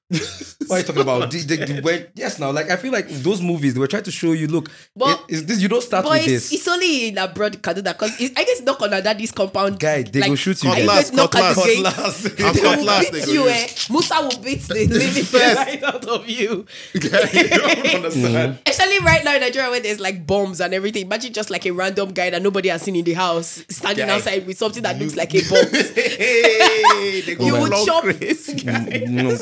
[0.67, 1.32] What are you talking about?
[1.32, 4.04] The- the- the- when- yes, now, like I feel like those movies they were trying
[4.04, 4.47] to show you.
[4.47, 6.54] Look, But- it- is this you don't start but with it's, this.
[6.54, 9.80] it's only in abroad can do that because I guess knock on her daddy's compound.
[9.80, 10.69] Guy, they go shoot you.
[10.71, 11.84] I Cutlass, just knock at the cutlass, gate.
[11.84, 12.26] cutlass.
[12.26, 13.67] I'm They will cutlass, they beat you, eh?
[13.89, 15.58] Musa will beat the living Yes.
[15.58, 16.65] right out of you.
[16.93, 18.60] you don't understand.
[18.65, 21.04] Especially right now in Nigeria where there's like bombs and everything.
[21.06, 24.15] Imagine just like a random guy that nobody has seen in the house standing Guy.
[24.15, 25.65] outside with something that looks like a bomb.
[25.73, 28.63] hey, you would flow chop crazy.
[29.08, 29.36] No.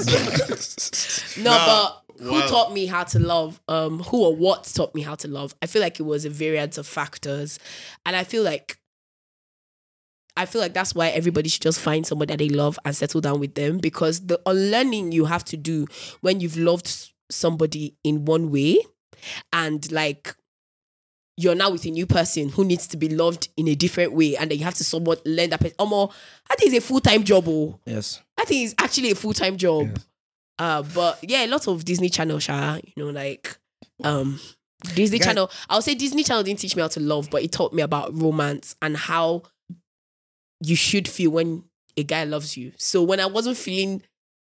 [1.38, 1.65] No, Nah,
[2.17, 2.45] but who wow.
[2.47, 3.60] taught me how to love?
[3.67, 5.56] Um, who or what taught me how to love?
[5.62, 7.58] I feel like it was a variance of factors,
[8.06, 8.78] and I feel like
[10.38, 13.21] I feel like that's why everybody should just find someone that they love and settle
[13.21, 15.88] down with them because the unlearning you have to do
[16.21, 18.78] when you've loved somebody in one way
[19.52, 20.36] and like
[21.38, 24.36] you're now with a new person who needs to be loved in a different way
[24.38, 25.76] and then you have to somewhat learn that person.
[25.80, 26.12] Omo,
[26.50, 27.45] I think it's a full-time job.
[27.47, 27.80] Oh.
[27.86, 28.21] yes.
[28.38, 29.88] I think it's actually a full time job.
[29.88, 30.06] Yes.
[30.62, 33.58] Uh, but yeah, a lot of Disney Channel, Sha, you know, like
[34.04, 34.39] um
[34.95, 35.50] Disney Guy- Channel.
[35.69, 38.15] I'll say Disney Channel didn't teach me how to love, but it taught me about
[38.15, 39.41] romance and how
[40.63, 41.63] you should feel when
[41.97, 42.74] a guy loves you.
[42.78, 44.04] So when I wasn't feeling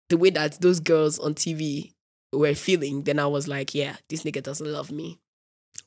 [0.09, 1.93] the way that those girls on TV
[2.33, 5.19] were feeling, then I was like, yeah, this nigga doesn't love me.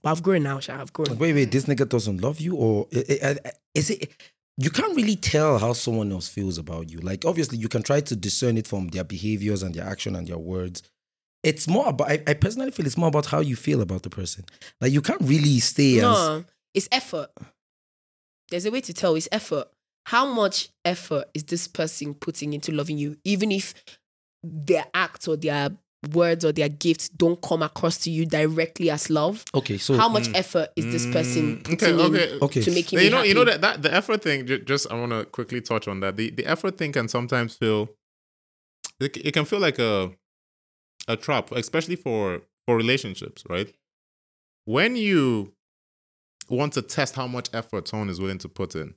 [0.02, 0.80] But I've grown now, Sha.
[0.80, 1.18] I've grown.
[1.18, 1.50] Wait, wait.
[1.50, 4.10] This nigga doesn't love you, or i- i- i- is it?
[4.60, 6.98] You can't really tell how someone else feels about you.
[6.98, 10.28] Like, obviously, you can try to discern it from their behaviors and their action and
[10.28, 10.82] their words.
[11.42, 12.10] It's more about.
[12.10, 14.44] I, I personally feel it's more about how you feel about the person.
[14.78, 16.44] Like, you can't really stay as No,
[16.74, 17.30] It's effort.
[18.50, 19.14] There's a way to tell.
[19.14, 19.68] It's effort.
[20.04, 23.72] How much effort is this person putting into loving you, even if
[24.42, 25.70] their act or their
[26.12, 29.44] words or their gifts don't come across to you directly as love?
[29.54, 32.38] Okay, so How much effort is this person Mm, putting okay, in okay.
[32.40, 32.60] Okay.
[32.62, 34.46] to make But you me know, you know that, that the effort thing.
[34.46, 36.16] ju- Just I want to quickly touch on that.
[36.16, 37.90] The the effort thing can sometimes feel.
[38.98, 40.10] It, it can feel like a
[41.08, 43.72] a trap, especially for for relationships, right?
[44.64, 45.52] When you
[46.48, 48.94] want to test how much effort someone is willing to put in,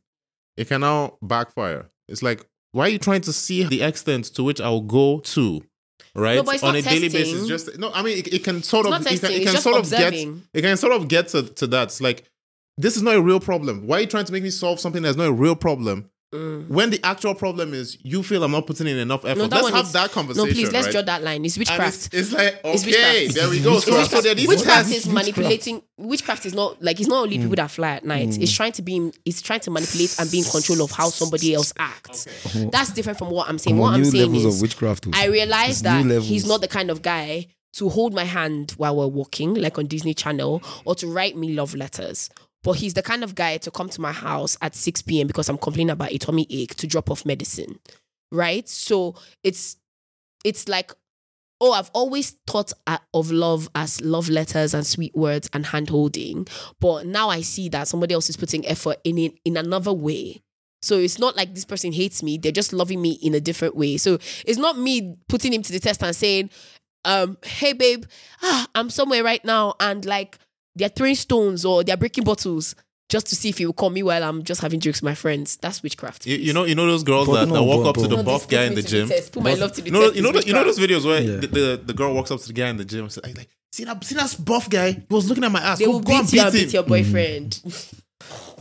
[0.57, 1.89] it can now backfire.
[2.07, 5.63] It's like, why are you trying to see the extent to which I'll go to?
[6.15, 7.91] Right No, on a daily basis, just no.
[7.91, 10.13] I mean, it, it can sort It's of, it can, it can sort of get,
[10.13, 11.83] it can sort of get to, to that.
[11.83, 12.29] It's like
[12.77, 13.87] this is not a real problem.
[13.87, 16.09] Why are you trying to make me solve something that's not a real problem?
[16.33, 16.67] Mm.
[16.67, 19.37] When the actual problem is you feel I'm not putting in enough effort.
[19.37, 20.47] No, that let's have is- that conversation.
[20.49, 20.91] No, please, let's right?
[20.93, 21.45] draw that line.
[21.45, 22.07] It's witchcraft.
[22.07, 23.35] It's, it's like It's okay, witchcraft.
[23.35, 23.75] there we go.
[23.75, 24.23] It's So, so witchcraft.
[24.23, 25.81] there witchcraft is manipulating.
[25.97, 28.37] Witchcraft is not like it's not only people that fly at night.
[28.39, 29.11] It's trying to be.
[29.25, 32.25] It's trying to manipulate and be in control of how somebody else acts.
[32.71, 33.77] That's different from what I'm saying.
[33.77, 35.07] What I'm saying is, of witchcraft.
[35.13, 38.95] I realize It's that he's not the kind of guy to hold my hand while
[38.95, 42.29] we're walking, like on Disney Channel, or to write me love letters.
[42.63, 45.27] But he's the kind of guy to come to my house at 6 p.m.
[45.27, 47.79] because I'm complaining about a tummy ache to drop off medicine.
[48.31, 48.67] Right?
[48.67, 49.77] So it's
[50.43, 50.91] it's like,
[51.61, 52.73] oh, I've always thought
[53.13, 56.47] of love as love letters and sweet words and hand holding.
[56.79, 60.41] But now I see that somebody else is putting effort in it in another way.
[60.81, 62.37] So it's not like this person hates me.
[62.37, 63.95] They're just loving me in a different way.
[63.95, 66.49] So it's not me putting him to the test and saying,
[67.05, 68.03] um, hey babe,
[68.41, 70.37] ah, I'm somewhere right now and like
[70.75, 72.75] they're throwing stones or they're breaking bottles
[73.09, 75.13] just to see if he will call me while I'm just having drinks with my
[75.15, 75.57] friends.
[75.57, 76.25] That's witchcraft.
[76.25, 78.07] You, you know, you know those girls But that, no, that walk but- up to
[78.07, 79.07] the No, buff guy in the gym.
[79.07, 79.33] test.
[79.33, 80.15] Put my love to the You know, test.
[80.15, 81.35] you know, the, you know those videos where Yeah.
[81.41, 83.47] the, the, the girl walks up to the guy in the gym and says, like,
[83.71, 84.91] see that, see that buff guy?
[84.93, 85.79] He was looking at my ass.
[85.79, 86.89] They Go, will go and beat you and beat beat your mm-hmm.
[86.91, 87.61] boyfriend.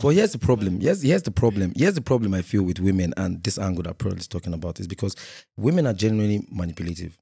[0.01, 0.81] But here's the problem.
[0.81, 1.71] Here's, here's the problem.
[1.75, 4.79] Here's the problem I feel with women and this angle that Pearl is talking about
[4.81, 5.15] is because
[5.57, 7.17] women are genuinely manipulative.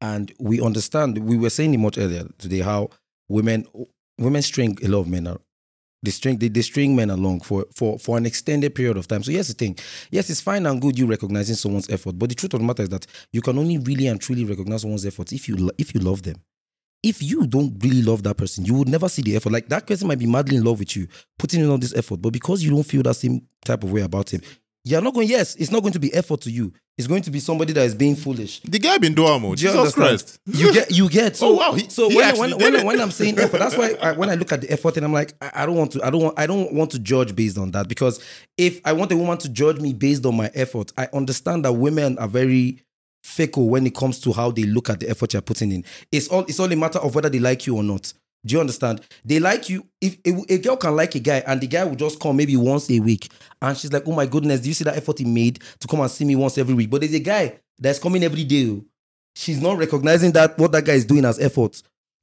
[0.00, 2.90] And we understand, we were saying it much earlier today, how
[3.28, 3.66] women
[4.18, 5.42] women string a lot of men out.
[6.02, 9.22] They string, they, they string men along for, for, for an extended period of time.
[9.22, 9.76] So here's the thing.
[10.10, 12.82] Yes, it's fine and good you recognizing someone's effort, but the truth of the matter
[12.82, 16.00] is that you can only really and truly recognize someone's efforts if you if you
[16.00, 16.36] love them.
[17.02, 19.52] If you don't really love that person, you would never see the effort.
[19.52, 22.20] Like that person might be madly in love with you, putting in all this effort,
[22.22, 24.40] but because you don't feel that same type of way about him,
[24.86, 25.28] you're not going.
[25.28, 26.72] Yes, it's not going to be effort to you.
[26.96, 28.60] It's going to be somebody that is being foolish.
[28.60, 29.56] The guy been doing more.
[29.56, 30.08] Do you Jesus understand?
[30.08, 30.40] Christ.
[30.46, 31.36] You get, you get.
[31.36, 33.96] So, Oh, wow, he- so he when, when, when, when I'm saying effort, that's why
[34.00, 36.04] I, when I look at the effort and I'm like, I, I don't want to,
[36.04, 38.22] I don't want, I don't want to judge based on that because
[38.56, 41.72] if I want a woman to judge me based on my effort, I understand that
[41.72, 42.82] women are very
[43.24, 45.84] fickle when it comes to how they look at the effort you're putting in.
[46.12, 48.12] It's all, it's all a matter of whether they like you or not.
[48.46, 49.00] Do you understand?
[49.24, 49.86] They like you.
[50.00, 52.56] If a, a girl can like a guy and the guy will just come maybe
[52.56, 53.28] once a week
[53.60, 56.00] and she's like, oh my goodness, do you see that effort he made to come
[56.00, 56.90] and see me once every week?
[56.90, 58.68] But there's a guy that's coming every day.
[58.70, 58.84] oh.
[59.34, 61.82] She's not recognizing that what that guy is doing as effort.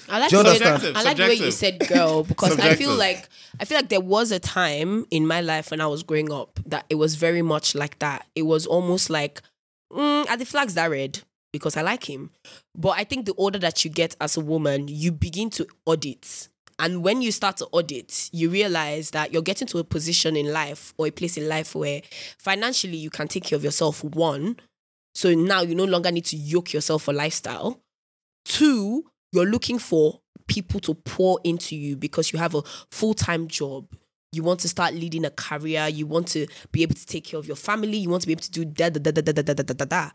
[0.09, 0.97] I like, Do you the way, understand?
[0.97, 4.01] I like the way you said girl because I feel like I feel like there
[4.01, 7.41] was a time in my life when I was growing up that it was very
[7.41, 8.25] much like that.
[8.35, 9.41] It was almost like
[9.91, 11.19] mm, are the flags that red
[11.53, 12.31] because I like him.
[12.75, 16.49] But I think the older that you get as a woman, you begin to audit.
[16.79, 20.51] And when you start to audit, you realize that you're getting to a position in
[20.51, 22.01] life or a place in life where
[22.39, 24.57] financially you can take care of yourself, one.
[25.13, 27.79] So now you no longer need to yoke yourself for lifestyle.
[28.43, 33.47] Two, you're looking for people to pour into you because you have a full time
[33.47, 33.85] job.
[34.31, 35.87] You want to start leading a career.
[35.87, 37.97] You want to be able to take care of your family.
[37.97, 39.85] You want to be able to do da da da da da da da da
[39.85, 40.09] da.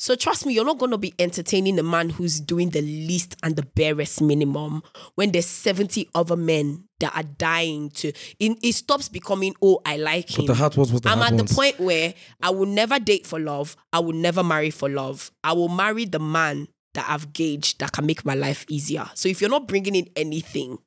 [0.00, 3.36] So trust me, you're not going to be entertaining a man who's doing the least
[3.42, 4.82] and the barest minimum
[5.14, 8.08] when there's 70 other men that are dying to.
[8.38, 10.46] It, it stops becoming, oh, I like him.
[10.46, 11.52] But the heart was what the I'm at wants.
[11.52, 13.76] the point where I will never date for love.
[13.92, 15.30] I will never marry for love.
[15.44, 19.06] I will marry the man that I've gauged that can make my life easier.
[19.12, 20.78] So if you're not bringing in anything,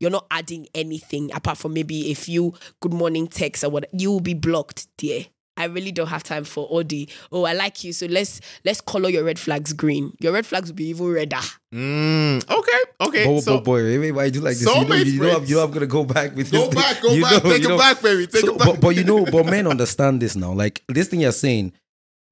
[0.00, 4.10] you're not adding anything apart from maybe a few good morning texts or what, you
[4.10, 5.26] will be blocked, dear.
[5.56, 8.80] I really don't have time for all the oh I like you so let's let's
[8.80, 10.12] color your red flags green.
[10.20, 11.36] Your red flags will be even redder.
[11.72, 13.24] Mm, okay, okay.
[13.26, 14.66] Boy, so boy, boy, wait, wait, why do you like this?
[14.66, 16.96] You know, you know, I'm, you know, I'm gonna go back with go this back,
[16.96, 17.02] thing.
[17.02, 17.78] go You back, know, take you it know.
[17.78, 18.26] back, baby.
[18.26, 18.66] Take So, it back.
[18.68, 20.52] but, but you know, but men understand this now.
[20.52, 21.72] Like this thing you're saying,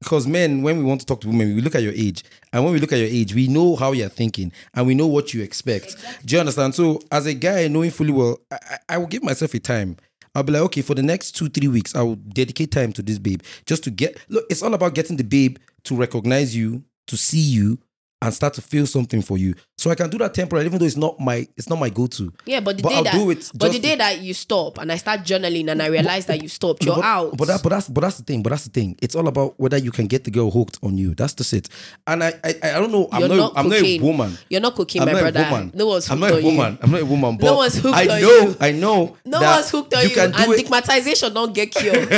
[0.00, 2.64] because men, when we want to talk to women, we look at your age, and
[2.64, 5.32] when we look at your age, we know how you're thinking, and we know what
[5.34, 5.96] you expect.
[6.24, 6.74] Do you understand?
[6.74, 9.96] So, as a guy, knowing fully well, I, I, I will give myself a time.
[10.34, 13.02] I'll be like, okay, for the next two, three weeks, I will dedicate time to
[13.02, 14.18] this babe just to get.
[14.28, 17.78] Look, it's all about getting the babe to recognize you, to see you,
[18.22, 19.54] and start to feel something for you.
[19.76, 22.32] So I can do that temporarily, even though it's not my it's not my go-to.
[22.46, 24.78] Yeah, but the But day I'll that do it but the day that you stop
[24.78, 27.36] and I start journaling and I realize that you stopped, you're but, out.
[27.36, 28.42] But that, but that's but that's the thing.
[28.44, 28.96] But that's the thing.
[29.02, 31.14] It's all about whether you can get the girl hooked on you.
[31.16, 31.68] That's just it.
[32.06, 33.08] And I I, I don't know.
[33.10, 34.38] I'm You're not, not I'm not a woman.
[34.48, 35.40] You're not cooking, I'm my not brother.
[35.40, 35.72] a woman.
[35.74, 36.46] No one's hooked I'm not a on you.
[36.46, 36.78] woman.
[36.80, 37.36] I'm not a woman.
[37.38, 38.56] But No one's hooked I on you.
[38.60, 39.16] I know.
[39.24, 40.58] No that one's hooked on you, can do and it.
[40.58, 42.08] stigmatization don't get cured.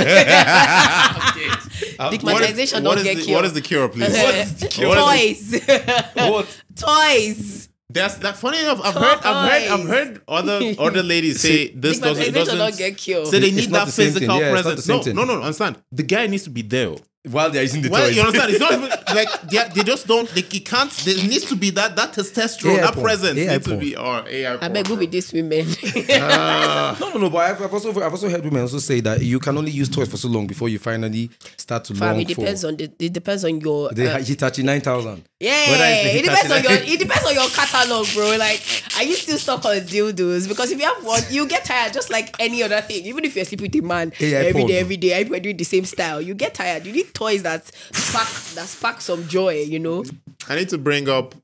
[2.08, 3.36] Stigmatization what don't is get cured.
[3.36, 4.12] what is the cure, please?
[4.12, 4.88] What is the cure?
[4.88, 5.84] What is the- Toys.
[6.16, 6.62] What?
[6.76, 7.68] Toys.
[7.90, 8.36] That's that.
[8.36, 9.88] Funny enough, I've heard, I've heard, I've Toys.
[9.88, 13.26] heard other other ladies say this doesn't, it Stigmatization don't doesn't get cured.
[13.26, 14.14] So they It's need not that the same thing.
[14.14, 15.04] physical Yeah, it's not the presence.
[15.06, 15.78] same No, no, no, understand.
[15.92, 16.96] The guy needs to be there.
[17.30, 18.16] While they're using the Well, toys.
[18.16, 18.50] you understand?
[18.50, 20.28] It's not even like they, they just don't.
[20.28, 20.90] They, it can't.
[20.90, 23.04] There needs to be that that testosterone, AI that porn.
[23.06, 23.96] presence AI needs to be.
[23.96, 24.58] Or AI.
[24.60, 25.66] I beg who be this women.
[26.08, 27.30] no, no, no.
[27.30, 29.88] But I've, I've also I've also heard women also say that you can only use
[29.88, 32.76] toys for so long before you finally start to Fam, long it depends for on
[32.76, 35.24] the it depends on your the uh, Hitachi nine thousand.
[35.40, 35.84] Yeah, Whether
[36.18, 38.36] it depends on your it depends on your catalog, bro.
[38.36, 38.62] Like,
[38.96, 40.46] are you still stuck on dildos?
[40.48, 43.04] Because if you have one, you get tired just like any other thing.
[43.06, 44.66] Even if you're sleeping with a man AI every porn.
[44.68, 46.84] day, every day, everybody doing the same style, you get tired.
[46.86, 49.62] You need toys that spark that spark some joy.
[49.62, 50.04] You know,
[50.48, 51.34] I need to bring up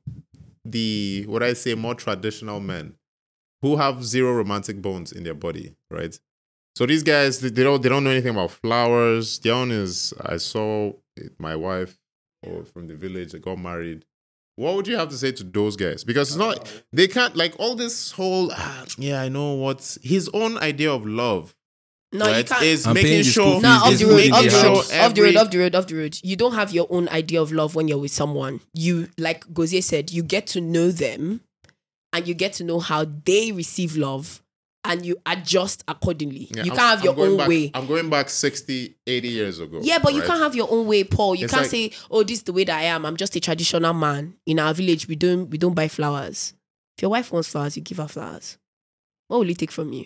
[0.63, 2.93] the what I say more traditional men
[3.61, 6.17] who have zero romantic bones in their body, right?
[6.75, 9.39] So these guys they, don't they don't know anything about flowers.
[9.39, 11.97] The one is I saw it- my wife
[12.43, 14.05] or from the village that got married.
[14.55, 16.03] What would you have to say to those guys?
[16.03, 20.29] Because it's not they can't like all this whole ah, yeah I know what's his
[20.33, 21.55] own idea of love.
[22.13, 22.63] No, you can't.
[22.63, 24.85] is I'm paying making the school sure fees, Nah, off the road, off the road,
[24.91, 26.19] every- off the road, off the road, off the road.
[26.23, 28.59] You don't have your own idea of love when you're with someone.
[28.73, 31.41] You, like Gozier said, you get to know them
[32.13, 34.41] and you get to know how they receive love
[34.83, 36.49] and you adjust accordingly.
[36.55, 37.71] Yeah, you I'm- can't have I'm your own back- way.
[37.73, 39.79] I'm going back 60, 80 years ago.
[39.83, 41.35] Yeah, but you can't have your own way, Paul.
[41.35, 43.05] You It's can't like- say, "Oh, this is the way that I am.
[43.05, 44.33] I'm just a traditional man.
[44.47, 46.53] In our village, we don't we don't buy flowers.
[46.97, 48.57] If your wife wants flowers, you give her flowers.
[49.27, 50.05] What will he take from you?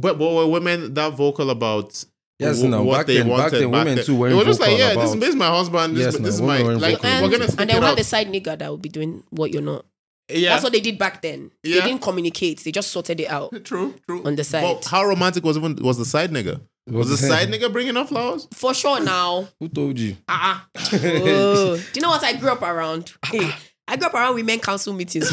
[0.00, 2.04] But, but were women that vocal about
[2.38, 2.82] Yes, wh- no.
[2.82, 4.04] what Back they then, back wanted then, women then?
[4.04, 5.94] too weren't It was just like, yeah, this, this is my husband.
[5.96, 6.96] This, Yes, this no, is my like.
[7.02, 7.48] vocal We're gonna it.
[7.48, 9.60] stick and then it we'll have the side nigga that will be doing what you're
[9.62, 9.84] not.
[10.32, 11.50] Yeah, That's what they did back then.
[11.64, 11.80] Yeah.
[11.80, 12.60] They didn't communicate.
[12.60, 13.52] They just sorted it out.
[13.64, 14.22] true, true.
[14.24, 14.62] On the side.
[14.62, 16.60] But how romantic was even was the side nigga?
[16.86, 18.48] Was the side nigga bringing up flowers?
[18.54, 19.48] For sure now.
[19.60, 20.16] Who told you?
[20.28, 20.66] Ah.
[20.76, 21.76] uh oh.
[21.76, 23.12] Do you know what I grew up around?
[23.24, 25.28] I grew up around women council meetings.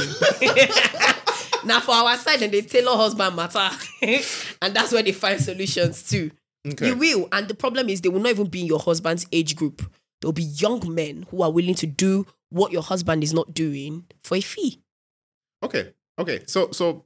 [1.66, 3.70] Now for our side, then they tailor husband matter.
[4.62, 6.32] and that's where they find solutions too.
[6.68, 6.88] Okay.
[6.88, 7.28] You will.
[7.32, 9.90] And the problem is they will not even be in your husband's age group.
[10.22, 14.06] There'll be young men who are willing to do what your husband is not doing
[14.24, 14.82] for a fee.
[15.64, 15.94] Okay.
[16.20, 16.42] Okay.
[16.48, 17.06] So so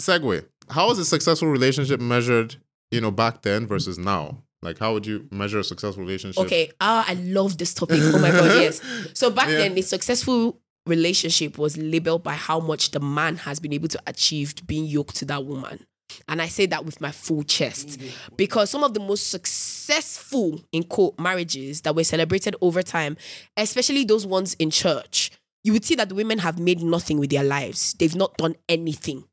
[0.00, 0.44] segue.
[0.68, 2.56] How is a successful relationship measured,
[2.90, 4.42] you know, back then versus now?
[4.62, 6.42] Like how would you measure a successful relationship?
[6.44, 6.70] Okay.
[6.80, 7.98] Ah, I love this topic.
[8.00, 8.80] Oh my god, yes.
[9.14, 9.58] So back Yeah.
[9.58, 10.60] then, a successful
[10.90, 15.16] relationship was labeled by how much the man has been able to achieve being yoked
[15.16, 15.86] to that woman.
[16.28, 18.00] And I say that with my full chest
[18.36, 23.16] because some of the most successful in quote marriages that were celebrated over time,
[23.56, 25.30] especially those ones in church,
[25.62, 27.94] you would see that the women have made nothing with their lives.
[27.94, 29.24] They've not done anything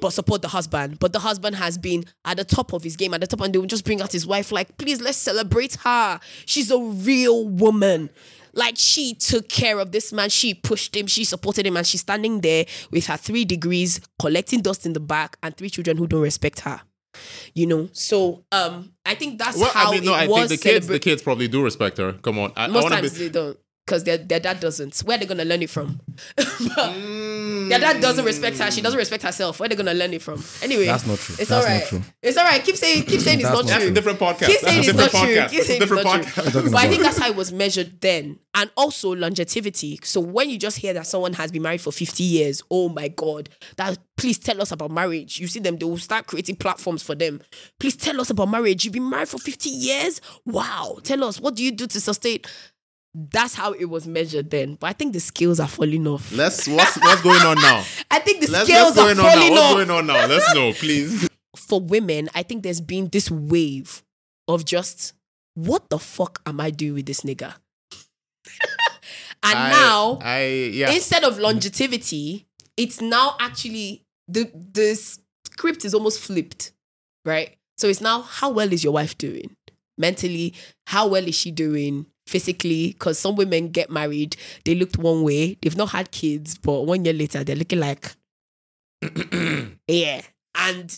[0.00, 0.98] but support the husband.
[0.98, 3.54] But the husband has been at the top of his game, at the top, and
[3.54, 6.20] they will just bring out his wife, like, please, let's celebrate her.
[6.46, 8.10] She's a real woman.
[8.58, 12.00] Like, she took care of this man, she pushed him, she supported him, and she's
[12.00, 16.08] standing there with her three degrees, collecting dust in the back, and three children who
[16.08, 16.80] don't respect her.
[17.54, 20.30] You know, so um, I think that's Well, how I mean, no, it I think
[20.38, 22.14] was the kids, the kids probably do respect her.
[22.14, 23.56] Come on, I, I Most wanna times be, they don't,
[23.88, 24.98] because their, their dad doesn't.
[25.00, 26.00] Where are they gonna learn it from?
[26.78, 27.68] Mm.
[27.70, 28.70] their dad doesn't respect her.
[28.70, 29.58] She doesn't respect herself.
[29.58, 30.42] Where are they gonna learn it from?
[30.62, 31.36] Anyway, That's not true.
[31.38, 32.02] It's That's all not true.
[32.22, 32.62] It's all right.
[32.62, 33.90] Keep saying, keep saying it's That's not not That's true.
[33.90, 34.46] a different podcast.
[34.46, 35.36] Keep saying it's not different true.
[35.36, 35.50] podcast.
[35.50, 36.50] Keep saying it's different not podcast.
[36.52, 36.70] true.
[36.70, 39.98] But I think that's how it was measured then, and also longevity.
[40.02, 43.08] So when you just hear that someone has been married for fifty years, oh my
[43.08, 45.38] god, that please tell us about marriage.
[45.38, 47.40] You see them, they will start creating platforms for them.
[47.80, 48.84] Please tell us about marriage.
[48.84, 50.20] You've been married for fifty years.
[50.44, 52.40] Wow, tell us what do you do to sustain.
[53.14, 54.74] That's how it was measured then.
[54.76, 56.30] But I think the scales are falling off.
[56.32, 57.84] Let's what's what's going on now?
[58.10, 59.32] I think the Let's scales what's are going on now?
[59.32, 60.26] falling What's going on now?
[60.26, 61.28] Let's know, please.
[61.56, 64.02] for women, I think there's been this wave
[64.46, 65.14] of just
[65.54, 67.54] what the fuck am I doing with this nigga?
[69.42, 70.90] and I- now, I yeah.
[70.90, 74.94] instead of longevity, it's now actually the the
[75.46, 76.72] script is almost flipped,
[77.24, 77.56] right?
[77.76, 79.56] So it's now how well is your wife doing
[79.96, 80.54] mentally?
[80.86, 82.06] How well is she doing?
[82.28, 86.82] Physically, because some women get married, they looked one way, they've not had kids, but
[86.82, 88.14] one year later, they're looking like,
[89.88, 90.20] yeah,
[90.54, 90.96] and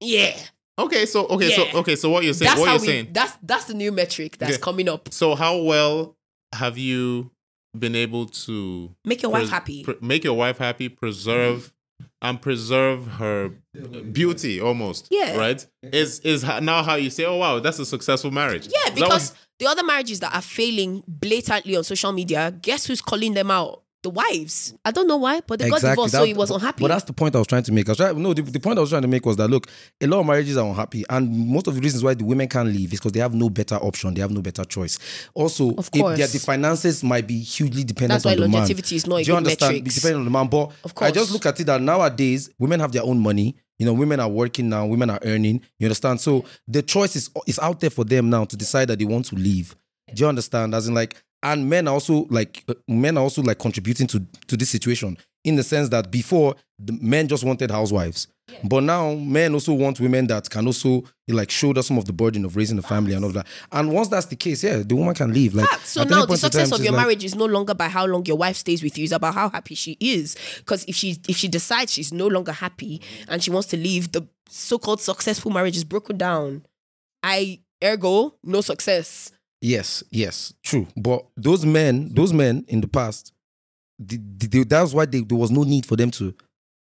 [0.00, 0.36] yeah,
[0.78, 2.50] Okay, so okay, so okay, so what you're saying?
[2.50, 2.86] that's What you're we.
[2.86, 3.08] saying?
[3.10, 5.12] That's that's the new metric that's coming up.
[5.12, 6.16] So how well
[6.54, 7.32] have you
[7.76, 9.82] been able to Make your wife pres- happy.
[9.84, 11.74] pre- make your wife happy, preserve
[12.22, 13.50] and preserve her
[14.12, 15.08] beauty almost.
[15.10, 15.36] Yeah.
[15.36, 15.64] Right?
[15.82, 18.66] Is is now how you say, oh wow, that's a successful marriage.
[18.66, 23.00] Yeah, because what- the other marriages that are failing blatantly on social media, guess who's
[23.02, 23.82] calling them out?
[24.04, 24.74] The wives.
[24.84, 26.82] I don't know why, but they got divorced, so he was unhappy.
[26.82, 27.88] But that's the point I was trying to make.
[27.88, 29.66] I was trying, no, the, the point I was trying to make was that look,
[30.00, 32.68] a lot of marriages are unhappy, and most of the reasons why the women can't
[32.68, 34.98] leave is because they have no better option, they have no better choice.
[35.34, 36.16] Also, Of if course.
[36.16, 38.60] their, the finances might be hugely dependent That's why on the man.
[38.60, 39.72] longevity is not a Do you understand?
[39.74, 39.94] metrics.
[39.96, 42.92] Depending on the man, but Of I just look at it that nowadays women have
[42.92, 43.56] their own money.
[43.80, 45.60] You know, women are working now, women are earning.
[45.80, 46.20] You understand?
[46.20, 49.24] So the choice is is out there for them now to decide that they want
[49.26, 49.74] to leave.
[50.14, 50.74] Do you understand?
[50.74, 54.24] As in, like, and men are also like uh, men are also like contributing to
[54.46, 58.26] to this situation in the sense that before the men just wanted housewives,
[58.64, 62.44] but now men also want women that can also like shoulder some of the burden
[62.44, 63.46] of raising a family and all that.
[63.72, 65.54] And once that's the case, yeah, the woman can leave.
[65.54, 65.68] Like.
[65.84, 68.26] So now the success time, of your like- marriage is no longer by how long
[68.26, 69.04] your wife stays with you.
[69.04, 70.36] It's about how happy she is.
[70.58, 74.12] Because if she if she decides she's no longer happy and she wants to leave,
[74.12, 76.64] the so-called successful marriage is broken down.
[77.22, 79.32] I ergo no success.
[79.60, 80.86] Yes, yes, true.
[80.96, 83.32] But those men, those men in the past,
[83.98, 86.34] the, the, that's why they, there was no need for them to.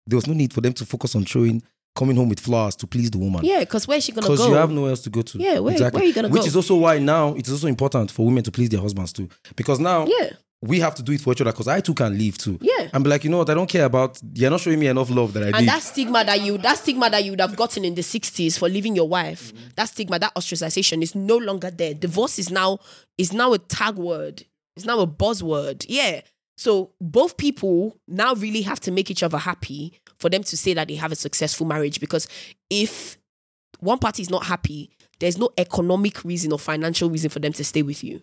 [0.07, 1.63] There was no need for them to focus on showing
[1.95, 3.45] coming home with flowers to please the woman.
[3.45, 4.35] Yeah, because where's she gonna go?
[4.35, 5.39] Because you have nowhere else to go to.
[5.39, 6.47] Yeah, where- where are you gonna Which go?
[6.47, 9.29] is also why now it is also important for women to please their husbands too.
[9.57, 10.31] Because now yeah,
[10.63, 11.53] we have to do it for each other.
[11.53, 12.59] Because I too can leave too.
[12.61, 12.89] Yeah.
[12.93, 13.51] And be like, you know what?
[13.51, 14.21] I don't care about.
[14.35, 15.69] You're not showing me enough love that I and need.
[15.69, 18.69] that stigma that you that stigma that you would have gotten in the 60s for
[18.69, 19.69] leaving your wife mm-hmm.
[19.77, 22.79] that stigma that ostracization is no longer there divorce is now
[23.17, 24.45] is now a tag word
[24.77, 26.21] it's now a buzzword yeah
[26.57, 30.75] so both people now really have to make each other happy for them to say
[30.75, 32.29] that they have a successful marriage because
[32.69, 33.19] if
[33.79, 37.65] one party is not happy there's no economic reason or financial reason for them to
[37.65, 38.21] stay with you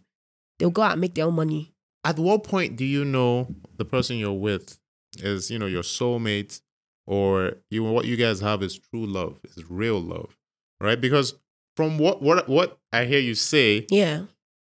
[0.59, 1.73] they'll go out and make their own money
[2.07, 3.33] at what point do you know
[3.77, 4.77] the person you're with
[5.19, 6.61] is you know your soulmate
[7.05, 10.35] or you what you guys have is true love is real love
[10.81, 11.35] right because
[11.75, 14.23] from what what what i hear you say yeah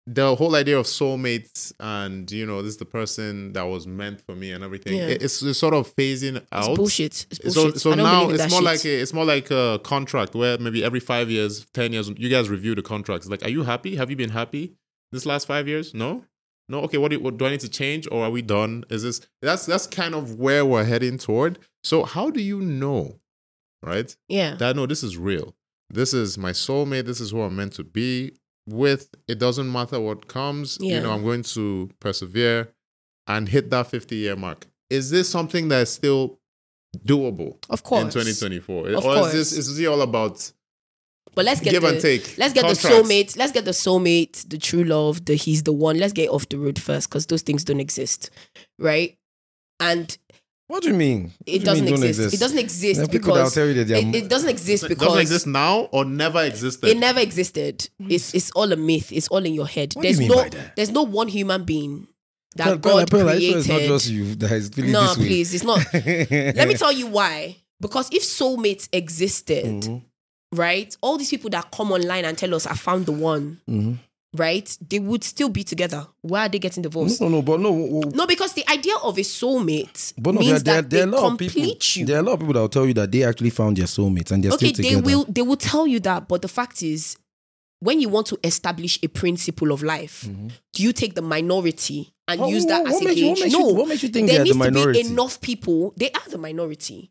[0.07, 4.21] the whole idea of soulmates and you know this is the person that was meant
[4.27, 5.09] for me and everything Yeah.
[5.09, 8.29] it- it's, it's sort of phasing out it's bullshit it's so bullshit so don't now
[8.31, 8.65] it's more shit.
[8.73, 12.29] like a, it's more like a contract where maybe every five years, ten years, you
[12.29, 13.29] guys review the contracts.
[13.29, 13.95] Like, are you happy?
[13.97, 14.75] Have you been happy
[15.13, 15.93] this last five years?
[15.95, 16.25] No,
[16.71, 16.81] no.
[16.83, 18.85] Okay, what do, what do I need to change, or are we done?
[18.89, 21.59] Is this that's that's kind of where we're heading toward.
[21.83, 23.21] So how do you know,
[23.83, 24.15] right?
[24.29, 25.55] yeah That no, this is real.
[25.91, 27.07] This is my soulmate.
[27.07, 28.33] This is who I'm meant to be
[28.67, 29.11] with.
[29.27, 30.79] It doesn't matter what comes.
[30.81, 30.97] Yeah.
[30.97, 32.69] You know, I'm going to persevere
[33.27, 34.67] and hit that 50 year mark.
[34.89, 36.39] Is this something that is still
[37.05, 38.89] doable of course in 2024?
[38.89, 39.35] Of or course.
[39.35, 40.53] is this is it all about
[41.35, 42.37] But let's get give the, and take?
[42.39, 42.83] Let's get Contracts.
[42.83, 43.37] the soulmate.
[43.37, 45.99] Let's get the soulmate, the true love, the he's the one.
[45.99, 48.31] Let's get off the road first because those things don't exist,
[48.79, 49.17] right?
[49.79, 50.17] And
[50.67, 51.33] what do you mean?
[51.39, 52.35] What do it doesn't mean don't exist.
[52.35, 54.49] It doesn't exist There are people that will because tell you that it, it doesn't
[54.51, 56.89] exist It doesn't exist now or never existed.
[56.91, 57.89] it never existed.
[58.09, 59.11] It's it's all a myth.
[59.13, 59.95] It's all in your head.
[59.95, 60.77] What do you there's mean no by that?
[60.77, 62.07] there's no one human being
[62.57, 63.59] that Pearl, Pearl, God Pearl, are you created.
[63.59, 65.27] it's not just you that is feeling no, this way.
[65.27, 65.79] please, it's not.
[65.95, 67.57] Let me tell you why.
[67.81, 70.03] Because if soulmates existed, Mhm,
[70.53, 73.99] right, all these people that come online and tell us I found the one, mhm.
[74.37, 74.77] right?
[74.89, 76.07] They would still be together.
[76.23, 77.21] Why are they getting divorced?
[77.21, 77.71] no, no, but no.
[77.71, 81.03] w- w- No, because the idea of a soulmate But no, means there, that there
[81.05, 81.55] are they a lot of people.
[81.63, 82.07] complete you.
[82.07, 83.87] There are a lot of people that will tell you that they actually found their
[83.87, 86.83] soulmates and they're okay, still they will they will tell you that, but the fact
[86.83, 87.17] is,
[87.81, 90.29] when you want to establish a principle of life,
[90.75, 93.29] do you take the minority and What- use that what- as what a makes you-
[93.29, 93.53] what gauge?
[93.53, 95.95] no, you- what makes you think there are the needs to be enough people.
[95.97, 97.11] They are the minority.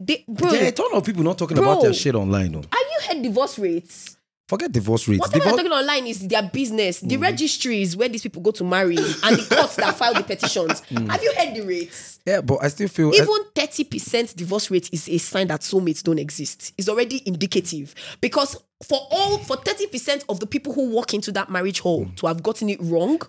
[0.00, 1.70] They, bro, There are a ton of people not talking Bro.
[1.70, 2.52] about their shit online.
[2.52, 2.58] No.
[2.58, 4.16] have you heard divorce rates?
[4.46, 5.20] Forget divorce rates.
[5.20, 7.00] Whatever Divorce, they're talking online is their business.
[7.00, 7.22] The mm.
[7.22, 10.82] registries where these people go to marry and the courts that file the petitions.
[10.94, 11.10] Mm.
[11.10, 12.20] Have you heard the rates?
[12.26, 16.18] yeah, but I still feel Even 30% divorce rate is a sign that soulmates don't
[16.18, 16.72] exist.
[16.76, 17.94] It's already indicative.
[18.20, 22.16] Because for all for 30% of the people who walk into that marriage hall mm.
[22.16, 23.20] to have gotten it wrong,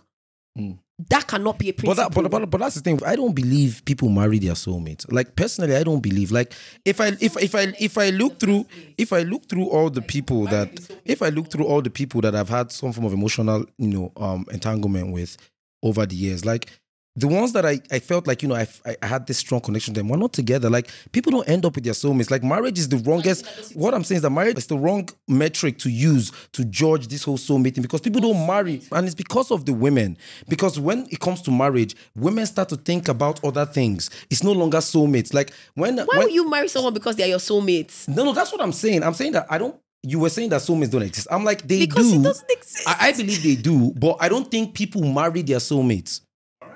[0.57, 0.77] mm.
[0.97, 3.03] That cannot be a But, that, but, but, but that's the thing.
[3.05, 5.05] I don't believe people marry their soulmates.
[5.11, 6.31] Like personally, I don't believe.
[6.31, 6.53] Like
[6.85, 8.65] if I if if I if I look through
[8.97, 10.69] if I look through all the people that
[11.03, 13.89] if I look through all the people that I've had some form of emotional you
[13.89, 15.37] know um entanglement with
[15.83, 16.71] over the years, like
[17.17, 18.67] the ones that I, I felt like you know I,
[19.01, 20.69] I had this strong connection to them we're not together.
[20.69, 22.29] Like people don't end up with their soulmates.
[22.29, 23.45] Like marriage is the wrongest.
[23.75, 27.23] What I'm saying is that marriage is the wrong metric to use to judge this
[27.23, 30.17] whole soulmate thing because people don't marry, and it's because of the women.
[30.49, 34.09] Because when it comes to marriage, women start to think about other things.
[34.29, 35.33] It's no longer soulmates.
[35.33, 38.07] Like when Why when, would you marry someone because they're your soulmates?
[38.07, 39.03] no no that's what I'm saying.
[39.03, 39.75] I'm saying that I don't.
[40.03, 41.27] You were saying that soulmates don't exist.
[41.31, 42.19] I'm like they Because do.
[42.19, 42.87] it doesn't exist.
[42.87, 46.21] I, I believe they do, but I don't think people marry their soulmates.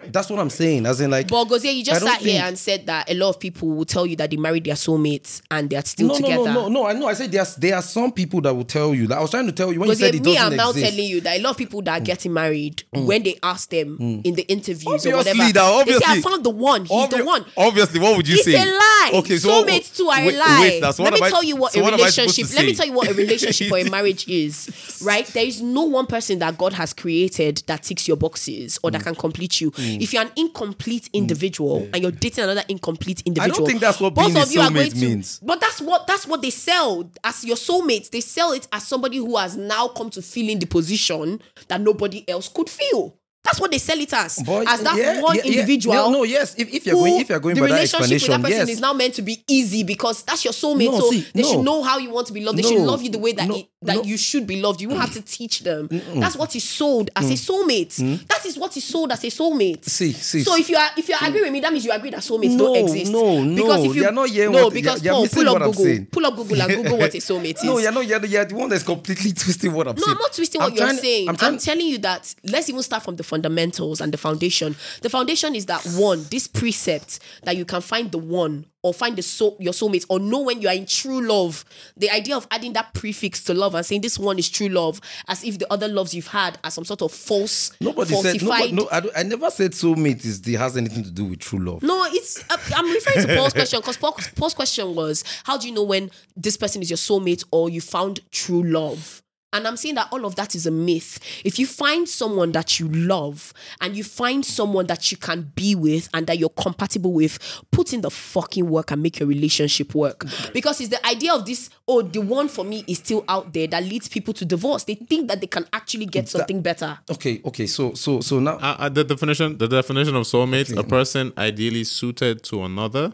[0.07, 0.85] That's what I'm saying.
[0.85, 3.13] As in, like, But Gozie, you just I don't sat here and said that a
[3.13, 6.13] lot of people will tell you that they married their soulmates and they're still no,
[6.13, 6.43] no, together.
[6.53, 6.85] no, no, no.
[6.87, 7.07] I know.
[7.07, 9.07] I said there's there are some people that will tell you.
[9.07, 9.17] that.
[9.17, 10.69] I was trying to tell you when you Gozie, said it me, doesn't I'm now
[10.69, 10.85] exist.
[10.85, 10.89] Mm.
[10.95, 13.97] telling you that a lot of people that are getting married, when they ask them
[13.99, 16.21] in the interviews Obviously, or whatever, now, they say, I obviously.
[16.21, 16.85] found the one.
[16.85, 17.45] He's the one.
[17.57, 18.55] Obviously, what would you It's say?
[18.55, 19.11] a lie.
[19.15, 20.59] Okay, so soulmates too are wait, a lie.
[20.61, 22.35] Wait, that's what let me I- tell you what so a what am I supposed
[22.35, 22.55] to relationship.
[22.57, 25.01] Let me tell you what a relationship or a marriage is.
[25.03, 25.25] Right?
[25.27, 28.93] There is no one person that God has created that ticks your boxes or Mm.
[28.93, 29.71] that can complete you.
[29.99, 31.13] If you're an incomplete mm.
[31.13, 34.51] individual and you're dating another incomplete individual, I don't think that's what both being of
[34.51, 35.39] you are going to- means.
[35.41, 38.09] But that's what that's what they sell as your soulmates.
[38.09, 41.81] They sell it as somebody who has now come to fill in the position that
[41.81, 43.18] nobody else could fill.
[43.43, 44.37] That's what they sell it as.
[44.37, 45.51] As that yeah, one yeah, yeah.
[45.51, 45.95] individual.
[45.95, 46.55] No, no, yes.
[46.57, 48.67] If, if you're who going, if you're going the by that relationship with that person
[48.67, 48.69] yes.
[48.69, 50.91] is now meant to be easy because that's your soulmate.
[50.91, 51.47] No, so see, they no.
[51.47, 52.57] should know how you want to be loved.
[52.57, 54.03] They should love you the way that no, it, that no.
[54.03, 54.81] you should be loved.
[54.81, 55.87] You won't have to teach them.
[56.15, 57.65] That's what is sold as a mm.
[57.65, 57.99] soulmate.
[57.99, 58.27] Mm.
[58.27, 59.85] That is what is sold as a soulmate.
[59.85, 60.43] See, see.
[60.43, 61.27] So if you are if you mm.
[61.27, 63.11] agree with me, that means you agree that soulmates No, don't exist.
[63.11, 63.55] no, no.
[63.55, 66.05] Because if you You're not hearing no, because you're- you're pull up Google, saying.
[66.07, 67.63] pull up Google and Google what a soulmate is.
[67.63, 68.05] no, you're not.
[68.05, 70.07] You're, you're the one that's completely twisting what I'm saying.
[70.07, 70.13] No.
[70.13, 71.29] I'm not twisting what you're saying.
[71.29, 74.75] I'm, telling you that let's even start from the fundamentals and the foundation.
[75.01, 79.15] The foundation is that one, this precept that you can find the one or find
[79.15, 81.65] the soul, your soulmate or know when you are in true love.
[81.97, 85.01] The idea of adding that prefix to love and saying this one is true love,
[85.27, 88.41] as if the other loves you've had are some sort of false, Nobody said.
[88.41, 91.59] Nobody, no, I, I never said soulmate is the has anything to do with true
[91.59, 91.84] love.
[91.84, 92.43] No, it's.
[92.49, 95.84] Uh, I'm referring to Paul's question because Paul, Paul's question was, how do you know
[95.84, 99.21] when this person is your soulmate or you found true love?
[99.51, 101.19] And I'm saying that all of that is a myth.
[101.43, 105.73] If you find someone that you love and you find someone that you can be
[105.73, 107.39] with and that you're compatible with,
[107.71, 110.25] put in the fucking work and make your relationship work.
[110.53, 113.65] Because it's the idea of this, oh, the one for me is still out there
[113.67, 114.83] that leads people to divorce.
[114.83, 116.99] They think that they can actually get something better.
[117.09, 117.65] Okay, okay.
[117.65, 118.57] So, so, so now.
[118.57, 123.13] Uh, uh, the definition, the definition of soulmate, a person ideally suited to another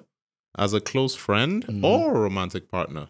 [0.57, 1.85] as a close friend Mm-hmm.
[1.85, 3.07] or a romantic partner.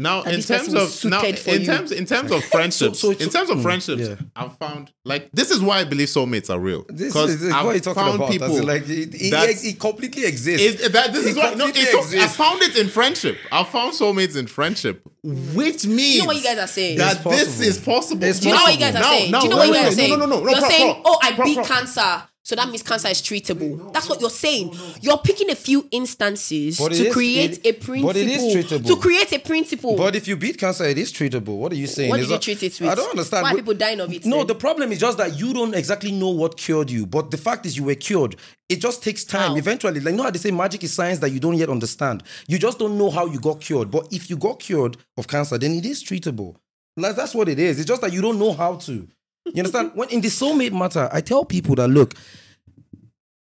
[0.00, 3.00] Now, in terms person of is now, suited for in terms in terms of friendships,
[3.00, 4.14] so it's- in terms of mm, friendships, yeah.
[4.36, 6.86] I've found like this is why I believe soulmates are real.
[6.88, 8.30] This Because is, I've what are you talking found about?
[8.30, 10.84] people As like it, it, that's- it, it completely exists.
[10.84, 13.38] It, that, this It is what no, completely so, I found it in friendship.
[13.50, 16.98] I found soulmates in friendship, which means You know what you guys are saying?
[16.98, 17.66] that It's this possible.
[17.68, 18.24] is possible.
[18.24, 19.30] It's Do you know what you guys are No, saying?
[19.32, 20.10] no, Do you know no, what you no, guys no, are saying?
[20.10, 20.48] No, no, no, no.
[20.50, 22.22] You're pro- saying, pro- oh, I pro- beat pro- cancer.
[22.48, 23.92] So that means cancer is treatable.
[23.92, 24.74] That's what you're saying.
[25.02, 28.08] You're picking a few instances But it to is- create it- a principle.
[28.08, 28.86] but it is treatable.
[28.86, 29.96] To create a principle.
[29.98, 31.58] But if you beat cancer, it is treatable.
[31.58, 32.08] What are you saying?
[32.08, 32.88] what Is did you that- treat it with?
[32.88, 33.42] I don't understand.
[33.42, 34.24] Why are people dying of it?
[34.24, 34.46] No, then?
[34.46, 37.04] the problem is just that you don't exactly know what cured you.
[37.04, 38.36] But the fact is, you were cured.
[38.70, 39.50] It just takes time.
[39.50, 39.56] How?
[39.56, 42.22] Eventually, like you know how they say magic is science that you don't yet understand.
[42.46, 43.90] You just don't know how you got cured.
[43.90, 46.54] But if you got cured of cancer, then it is treatable.
[46.96, 47.78] Like, that's what it is.
[47.78, 49.06] It's just that you don't know how to.
[49.54, 49.92] You understand?
[49.94, 52.14] when in the soulmate matter, I tell people that look,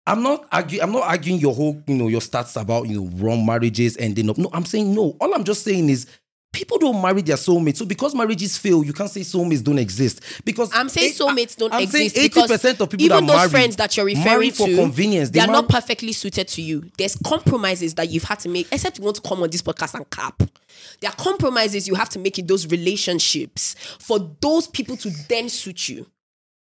[0.05, 0.83] I'm not arguing.
[0.83, 4.29] I'm not arguing your whole, you know, your stats about you know wrong marriages ending
[4.29, 4.37] up.
[4.37, 5.17] No, I'm saying no.
[5.19, 6.07] All I'm just saying is
[6.51, 7.77] people don't marry their soulmates.
[7.77, 10.21] So because marriages fail, you can't say soulmates don't exist.
[10.43, 13.35] Because I'm saying eight- ah, soulmates don't I'm exist 80% of people even that those
[13.37, 15.29] marry, friends that you're referring for to, convenience.
[15.29, 16.89] they are marry- not perfectly suited to you.
[16.97, 19.93] There's compromises that you've had to make, except you want to come on this podcast
[19.93, 20.41] and cap.
[21.01, 25.49] There are compromises you have to make in those relationships for those people to then
[25.49, 26.05] suit you.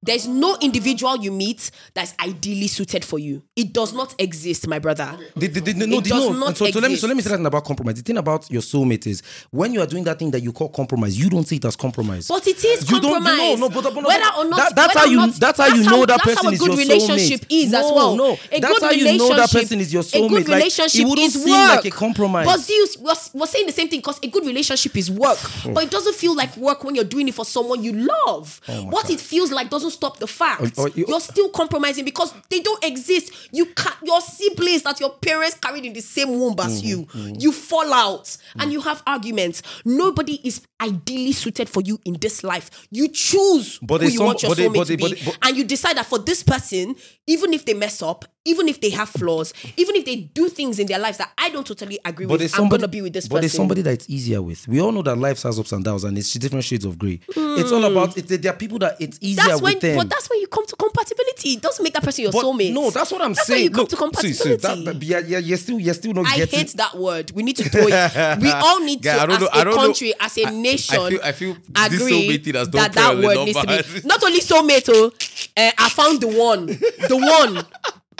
[0.04, 3.42] There's no individual you meet that's ideally suited for you.
[3.56, 5.18] It does not exist, my brother.
[5.36, 6.34] The, the, the, no, It does no.
[6.34, 7.96] not so, so let me so let me say that about compromise.
[7.96, 10.68] The thing about your soulmate is when you are doing that thing that you call
[10.70, 12.28] compromise, you don't see it as compromise.
[12.28, 13.60] But it is You don't- you compromise.
[13.60, 15.68] know, no, but- but- but- whether or not, that- that's how you- not- that's how
[15.68, 17.64] you know that that's person how a is good your relationship soulmate.
[17.64, 18.16] is as well.
[18.18, 20.30] no, a that's good how you know that person is your A soulmate.
[20.30, 21.76] good Like, it relationship wouldn't is seem work.
[21.78, 22.46] like a compromise.
[22.46, 25.40] But Zeus, we're, we're saying the same thing because a good relationship is work,
[25.74, 27.94] but it doesn't feel like work when you're doing it for someone you
[28.26, 28.60] love.
[28.68, 32.04] Oh what it feels like doesn't stop the fact Oh, oh, you- you're still compromising
[32.06, 33.32] because they don't exist.
[33.52, 33.96] You can't.
[34.04, 37.94] Your siblings that your parents carried in the same womb as Mm-hmm, you, you fall
[37.94, 39.62] out and you have arguments.
[39.86, 42.70] Nobody is ideally suited for you in this life.
[42.92, 45.64] You choose But who you some- want your they- soulmate to be, but- and you
[45.64, 46.96] decide that for this person,
[47.28, 50.78] even if they mess up, even if they have flaws, even if they do things
[50.80, 53.02] in their lives that I don't totally agree But with, there's I'm somebody, gonna be
[53.02, 53.42] with this but person.
[53.42, 54.68] there's somebody that it's easier with.
[54.68, 57.20] We all know that life has ups and downs, and it's different shades of grey.
[57.30, 58.18] It's all about.
[58.18, 59.50] It, there are people that it's easier Hmm.
[59.50, 59.98] that's when, with them.
[59.98, 61.54] but that's when you come to compatibility.
[61.54, 62.74] It doesn't make that person your But soulmate.
[62.74, 63.72] No, that's what I'm That's saying.
[63.72, 64.84] when you come Look, to see, see, compatibility.
[64.86, 66.60] that, but yeah, yeah, you're still, you're still not I getting.
[66.60, 67.32] hate that word.
[67.32, 68.42] We need to throw it.
[68.42, 69.82] We all need Guy, to, I don't as know- I a don't know.
[69.84, 73.46] country, as a nation, feel- I feel this agree soulmate has don't that that word
[73.46, 74.08] needs to be.
[74.08, 75.12] Not only soulmate, oh,
[75.58, 76.66] uh, I found the one.
[76.68, 77.66] The one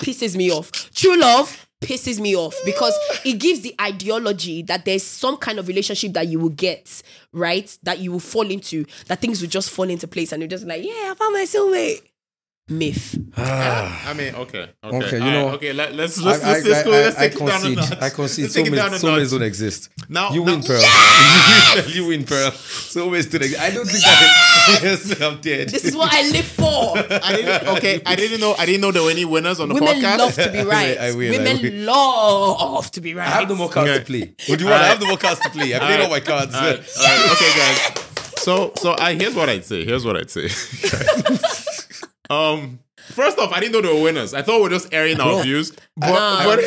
[0.04, 0.72] pisses me off.
[0.94, 5.68] True love pisses me off because it gives the ideology that there's some kind of
[5.68, 7.02] relationship that you will get,
[7.32, 7.78] right?
[7.84, 10.66] That you will fall into, that things will just fall into place and you're just
[10.66, 12.02] like, yeah, I found my soulmate.
[12.70, 13.18] Myth.
[13.36, 14.10] Ah.
[14.10, 15.74] I mean, okay, okay, Okay, you All know- okay.
[15.74, 17.76] Let, let's let's I, let's, let's, go, let's I, take it down a concede.
[17.78, 18.02] notch.
[18.02, 18.44] I concede.
[18.44, 19.32] Let's take it down a Soulmates, soulmates notch.
[19.32, 19.90] don't exist.
[20.10, 20.80] Now, You now, win, Pearl.
[20.82, 21.90] Yes!
[21.96, 22.52] you win, Pearl.
[22.52, 23.60] Soulmates don't exist.
[23.62, 24.80] I don't think that.
[24.84, 25.70] yes, I'm dead.
[25.70, 26.98] This is what I live for.
[27.24, 27.68] I didn't.
[27.78, 28.56] Okay, I didn't know.
[28.58, 30.18] I didn't know there were any winners on the Women podcast.
[30.20, 30.98] love to be right.
[30.98, 31.86] I will, Women will.
[31.86, 33.28] love to be right.
[33.28, 34.00] I have no more cards Okay.
[34.00, 34.36] to play.
[34.50, 34.82] Would you want?
[34.82, 35.76] I have no more cards to play.
[35.76, 36.56] I played all my cards.
[36.56, 38.06] All right, all right, okay, guys.
[38.38, 39.86] So, so I here's what I'd say.
[39.86, 40.48] Here's what I'd say.
[42.30, 44.34] Um, first off, I didn't know there were winners.
[44.34, 46.42] I thought we are just airing our views, but, No.
[46.46, 46.60] but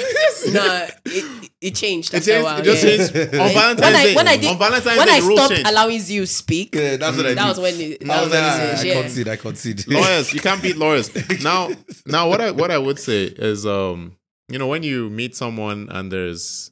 [0.52, 2.12] no, it, it changed.
[2.14, 2.44] it changed.
[2.44, 2.96] while, It just yeah.
[2.96, 4.14] changed on When Valentine's I, Day.
[4.14, 5.70] when I did, on Valentine's when Day, I the rules stopped changed.
[5.70, 7.48] allowing you speak, Yeah, that's what I that did.
[7.48, 8.96] was when it, that I was was when like, it ah, changed.
[8.98, 9.28] I concede.
[9.28, 9.88] I concede.
[9.88, 11.10] lawyers you can't beat lawyers
[11.42, 11.70] now
[12.06, 14.16] now what i what i would say is um
[14.48, 16.70] you know when you meet someone and there's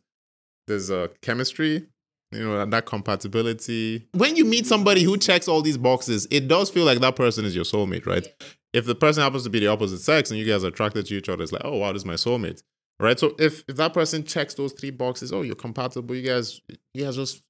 [0.67, 1.87] there's a chemistry
[2.33, 6.71] you know that compatibility when you meet somebody who checks all these boxes it does
[6.71, 8.27] feel like that person is your soulmate right
[8.75, 11.15] if the person happens to be the opposite sex and you guys are attracted to
[11.15, 12.63] each other it's like oh wow this is my soulmate
[13.01, 16.61] right so if if that person checks those three boxes oh you're compatible you guys
[16.93, 17.43] you guys just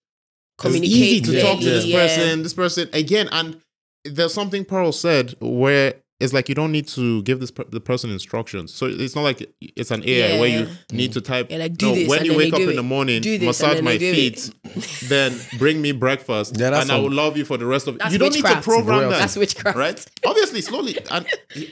[0.57, 2.07] Communicate it's easy to talk to this yeah.
[2.07, 3.29] person, this person again.
[3.33, 3.61] And
[4.05, 7.81] there's something Pearl said where it's like you don't need to give this per- the
[7.81, 8.73] person instructions.
[8.73, 11.49] So it's not like it's an AI where you need to type.
[11.51, 13.81] Yeah, like, do no, this, when you wake up do in the morning, this, massage
[13.83, 17.37] my then they do feet, then bring me breakfast, Yeah, that's and I will love
[17.37, 17.99] you for the rest of.
[17.99, 19.11] That's you don't need to program Royalty.
[19.15, 19.19] that.
[19.21, 19.77] That's witchcraft.
[19.77, 20.07] right?
[20.25, 20.97] Obviously, slowly.
[21.11, 21.27] And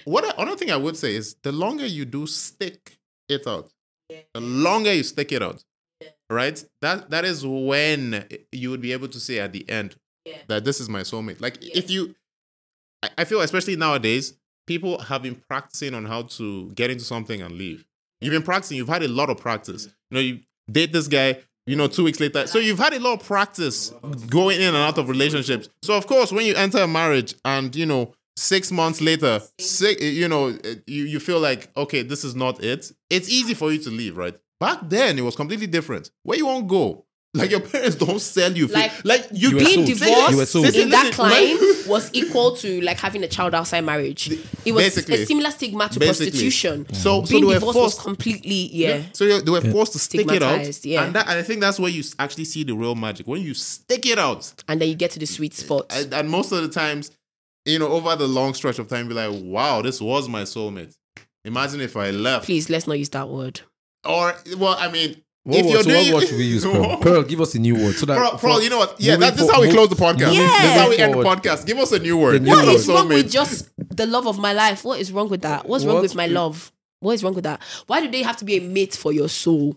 [0.05, 3.71] what I- another thing I would say is the longer you do stick it out,
[4.35, 5.63] the longer you stick it out,
[6.29, 6.63] right?
[6.81, 9.95] That that is when you would be able to say at the end
[10.27, 10.39] Yeah.
[10.49, 11.41] that this is my soulmate.
[11.41, 11.73] Like Yeah.
[11.77, 12.15] if you,
[13.19, 14.35] I, feel especially nowadays,
[14.67, 17.85] people have been practicing on how to get into something and leave.
[18.21, 18.77] You've been practicing.
[18.77, 19.87] You've had a lot of practice.
[20.11, 20.41] You know, you
[20.71, 21.39] date this guy.
[21.67, 22.49] You know, two weeks later.
[22.49, 23.91] So you've had a lot of practice
[24.29, 25.69] going in and out of relationships.
[25.83, 30.03] So of course, when you enter a marriage and you know six months later, six,
[30.03, 32.91] you know, you you feel like okay, this is not it.
[33.11, 34.37] It's easy for you to leave, right?
[34.59, 36.11] Back then, it was completely different.
[36.25, 37.05] Where you won't go,
[37.35, 40.67] like your parents don't sell you, Like- like you, You Being divorced You were sold.
[40.67, 44.31] In that listen, climb when- was equal to like having a child outside marriage.
[44.65, 45.23] It was Basically.
[45.23, 46.27] a similar stigma to Basically.
[46.27, 46.87] prostitution.
[46.93, 48.01] So, so Being they were divorced was forced.
[48.03, 49.03] completely yeah.
[49.15, 51.05] So they, they were forced to stick it out, yeah.
[51.05, 53.55] and that, and I think that's where you actually see the real magic when you
[53.55, 54.53] stick it out.
[54.69, 55.87] and then you get to the sweet spot.
[55.91, 57.11] And, and most of the times,
[57.65, 60.95] you know, over the long stretch of time, be like, wow, this was my soulmate.
[61.45, 63.63] Imagine if I left, Please let's not use that word.
[64.05, 66.65] or well, I mean, What if word, you're so doing what word should we use,
[66.73, 66.97] Pearl?
[66.99, 67.97] Pearl, give us a new word.
[67.97, 69.01] So that Pearl, Pearl, you know what?
[69.01, 70.35] Yeah, moving that, this is how we close the podcast.
[70.35, 70.47] Yeah.
[70.47, 71.67] This is how we end the podcast.
[71.67, 72.35] Give us a new word.
[72.35, 72.75] The new What word.
[72.77, 74.85] is wrong with just the love of my life?
[74.85, 75.67] What is wrong with that?
[75.69, 76.03] What's wrong What?
[76.03, 76.71] with my love?
[77.01, 77.61] What is wrong with that?
[77.89, 79.77] Why do they have to be a mate for your soul?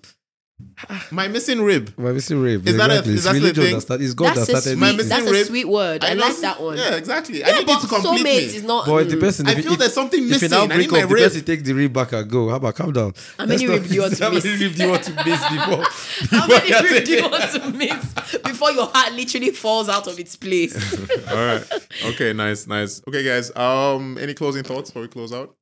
[1.12, 1.94] My missing rib?
[1.98, 2.62] My missing rib.
[2.62, 2.70] rape.
[2.70, 3.74] Is that a- is It's that the religion thing?
[3.76, 4.04] that started.
[4.06, 4.80] It's God That's that a started.
[4.80, 4.98] My sweet.
[4.98, 5.08] this.
[5.10, 6.04] missing That's a sweet word.
[6.06, 6.78] I, like that one.
[6.78, 7.44] Yeah, exactly.
[7.44, 8.56] I Yeah, need but it to complete soulmate me.
[8.56, 8.86] is not.
[8.86, 9.20] Boy, the mm.
[9.20, 9.48] person.
[9.48, 10.50] I feel if, there's something if missing.
[10.52, 11.24] you now I need break my up, the rib.
[11.24, 12.50] person takes the rib back and go.
[12.50, 13.14] How about calm down?
[13.38, 14.62] How many Let's rib do you want to How many miss?
[14.62, 15.84] rib do you want to miss before?
[16.40, 20.20] How many rib do you want to miss before your heart literally falls out of
[20.20, 20.76] its place?
[21.30, 21.64] All right.
[22.06, 22.34] Okay.
[22.34, 22.66] Nice.
[22.68, 23.02] Nice.
[23.08, 23.56] Okay, guys.
[23.56, 25.56] Um, any closing thoughts before we close out?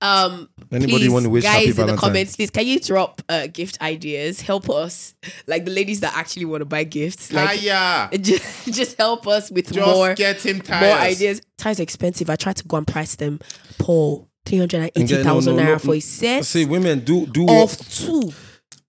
[0.00, 3.22] Um, Anybody please, want to wish guys happy in the comments, please can you drop
[3.28, 4.40] uh, gift ideas?
[4.40, 5.14] Help us,
[5.46, 7.32] like the ladies that actually want to buy gifts.
[7.32, 10.82] Like, Kaya, just, just help us with just more get him tires.
[10.82, 11.42] more ideas.
[11.58, 12.28] Tires are expensive.
[12.30, 13.40] I tried to go and price them.
[13.78, 17.00] Paul, three hundred and eighty thousand Again, no, no, naira for a set See, women
[17.00, 18.32] do do of two.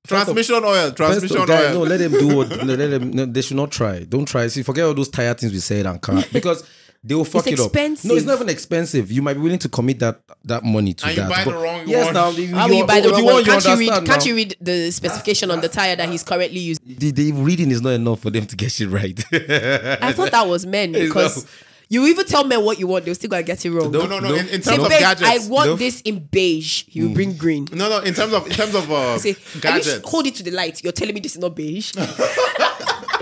[0.08, 0.92] Transmission oil.
[0.92, 1.74] First Transmission of, guy, oil.
[1.74, 2.50] no, let them do what.
[2.64, 3.12] let them.
[3.12, 4.04] No, they should not try.
[4.04, 4.48] Don't try.
[4.48, 6.68] See, forget all those tired things we said and can't because
[7.08, 7.68] they will fuck It's it up.
[7.68, 8.10] expensive.
[8.10, 9.12] No, it's not even expensive.
[9.12, 11.30] You might be willing to commit that that money to And you that.
[11.30, 12.14] buy the but- wrong yes, one.
[12.16, 13.46] now you, How will you buy the wrong one one?
[13.46, 13.90] Can't you read?
[13.92, 16.84] understand Can't you read the specification on the tire that he's currently using?
[16.86, 19.18] The, the reading is not enough for them to get shit right.
[19.32, 21.46] I thought that was men because
[21.88, 23.92] you even tell men what you want, they'll still gonna get it wrong.
[23.92, 24.30] no, no, no.
[24.30, 24.36] No.
[24.36, 25.30] In, in Say, terms of babe, gadgets.
[25.48, 25.76] I want No.
[25.76, 26.86] this in beige.
[26.88, 27.68] You bring green.
[27.72, 28.00] no, no.
[28.00, 30.02] In terms of in terms of uh, Say, gadgets.
[30.10, 30.84] hold it to the light.
[30.84, 31.94] You're telling me this is not beige.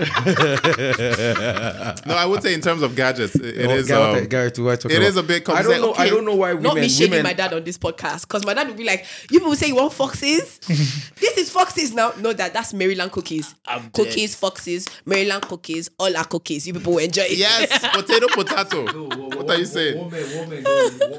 [2.06, 3.86] no, I would say in terms of gadgets, it, it Oh, is.
[3.88, 5.08] Gareth, Um, Gareth, what talking it about?
[5.08, 5.94] is a bit I don't know.
[5.94, 6.62] I don't know why women.
[6.62, 9.04] not me shaming women, my dad on this podcast because my dad would be like,
[9.30, 10.58] "You people say you want foxes.
[11.20, 12.12] this is foxes now.
[12.18, 13.54] No, that that's Maryland cookies.
[13.92, 15.90] cookies, foxes, Maryland cookies.
[15.98, 16.66] All our cookies.
[16.66, 17.38] You people will enjoy it.
[17.38, 19.06] yes, potato, potato.
[19.36, 19.98] what are you saying?
[19.98, 20.62] Women,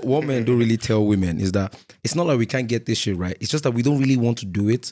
[0.04, 2.98] women, men don't really tell women is that it's not like we can't get this
[2.98, 3.38] shit right.
[3.40, 4.92] It's just that we don't really want to do it.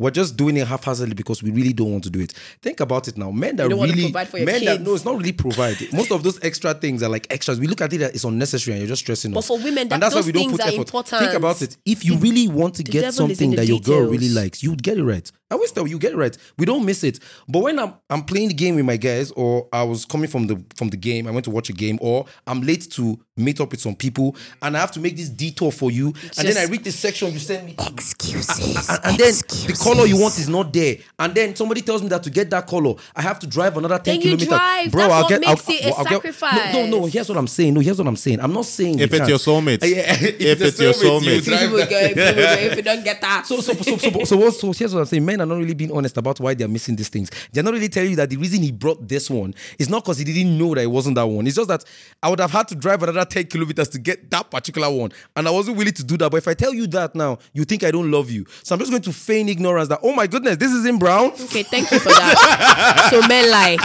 [0.00, 2.32] We're just doing it haphazardly because we really don't want to do it.
[2.62, 3.30] Think about it now.
[3.30, 5.76] Men that don't wanna really provide for your men that no, it's not really provide.
[5.92, 7.60] Most of those extra things are like extras.
[7.60, 9.48] We look at it as it's unnecessary and you're just stressing But us.
[9.48, 10.78] for women, that- and that's those why we don't things put are effort.
[10.78, 11.22] important.
[11.22, 11.76] Think about it.
[11.84, 14.30] If you really want to get devil is in something the that your girl really
[14.30, 15.30] likes, you would get it right.
[15.50, 16.36] I always tell you, you get it right.
[16.58, 17.18] We don't miss it.
[17.48, 20.46] But when I'm I'm playing the game with my guys, or I was coming from
[20.46, 23.60] the from the game, I went to watch a game, or I'm late to meet
[23.60, 26.56] up with some people, and I have to make this detour for you, and then
[26.56, 27.74] I read the section you send me.
[27.74, 27.88] to.
[27.92, 28.88] Excuses.
[28.88, 30.96] And, and then the color you want is not there.
[31.18, 33.98] And then somebody tells me that to get that color, I have to drive another
[33.98, 34.48] 10 Then you kilometers.
[34.48, 34.92] drive.
[34.92, 37.06] Bro, That's I'll what get makes I'll, it a I'll get- No, no, no.
[37.06, 37.74] Here's what I'm saying.
[37.74, 38.40] No, here's what I'm saying.
[38.40, 39.28] I'm not saying If you it's can't.
[39.28, 39.82] your soulmate.
[39.82, 41.36] Uh, yeah, if, If it's your you soulmate.
[41.38, 43.46] If drive you, if, you go, if you don't get that.
[43.46, 45.24] So, so, so, so, so, so, so here's what I'm saying.
[45.24, 47.30] Men are not really being honest about why they're missing these things.
[47.52, 50.18] They're not really telling you that the reason he brought this one is not because
[50.18, 51.46] he didn't know that it wasn't that one.
[51.46, 51.84] It's just that
[52.22, 55.12] I would have had to drive another 10 kilometers to get that particular one.
[55.36, 56.30] And I wasn't willing to do that.
[56.30, 58.44] But if I tell you that now, you think I don't love you.
[58.62, 61.32] So I'm just going to feign ignorance that, oh my goodness, this is in brown.
[61.32, 63.08] Okay, thank you for that.
[63.10, 63.76] so men lie.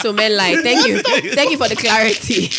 [0.00, 0.56] So men lie.
[0.62, 0.98] Thank you.
[1.34, 2.50] Thank you for the clarity.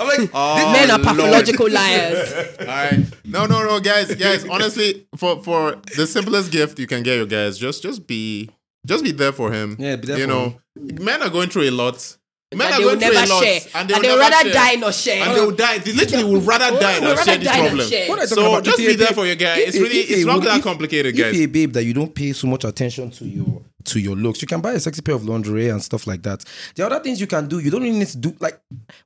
[0.00, 1.04] I'm like, Oh, Men are Lord.
[1.16, 2.32] pathological liars.
[2.60, 3.04] All right.
[3.24, 4.44] No, no, no, guys, guys.
[4.48, 8.50] Honestly, for for the simplest gift you can get your guys, just just be
[8.84, 9.76] just be there for him.
[9.78, 12.16] Yeah, be there You for know, men are going through a lot.
[12.50, 13.60] Men And are they will going through never share.
[13.74, 14.52] and they And will they would rather share.
[14.54, 15.22] die nor share.
[15.22, 15.78] And they will die.
[15.78, 17.88] They literally will rather oh, die Would than share this problem.
[17.88, 18.08] share.
[18.08, 18.64] What are you So about?
[18.64, 19.56] just If be there for your guy.
[19.58, 21.72] It's you- really if it's you not would- that if- complicated, If you're a babe
[21.74, 24.72] that you don't pay so much attention to your to your looks, you can buy
[24.72, 26.42] a sexy pair of lingerie and stuff like that.
[26.74, 28.58] The other things you can do, you don't really need to do like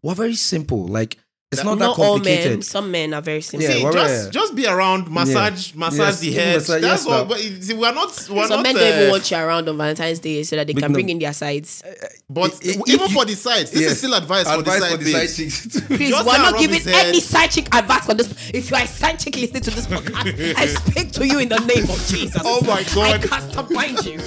[0.03, 0.87] we're very simple.
[0.87, 1.19] Like
[1.53, 2.51] it's not that Not all complicated.
[2.53, 2.63] men.
[2.63, 3.69] Some men are very simple.
[3.69, 4.31] Yeah, See, just yeah.
[4.31, 6.55] just be around, massage, massage Yes, the head.
[6.57, 7.25] massage- That's yes, all.
[7.27, 8.09] But see, we're not.
[8.31, 8.63] We're Some not.
[8.63, 10.95] men don't even uh, want you around on Valentine's Day so that they can no.
[10.95, 11.83] bring in their sides.
[12.31, 13.91] But If- if even you- for the sides, this Yes.
[13.93, 15.37] is still advice, for the side babes.
[15.37, 15.81] chicks.
[15.87, 17.07] Please, Just we're not giving head.
[17.09, 18.33] any side chick advice on this.
[18.55, 21.49] If you are a side chick listening to this podcast, I speak to you in
[21.49, 22.41] the name of Jesus.
[22.45, 23.21] Oh my God.
[23.23, 24.19] I cast up bind you.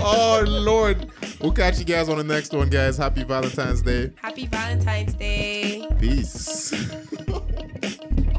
[0.00, 1.06] oh Lord.
[1.40, 2.96] We'll catch you guys on the next one, guys.
[2.98, 4.10] Happy Valentine's Day.
[4.16, 5.86] Happy Valentine's Day.
[5.98, 6.69] Peace.
[6.70, 8.29] です。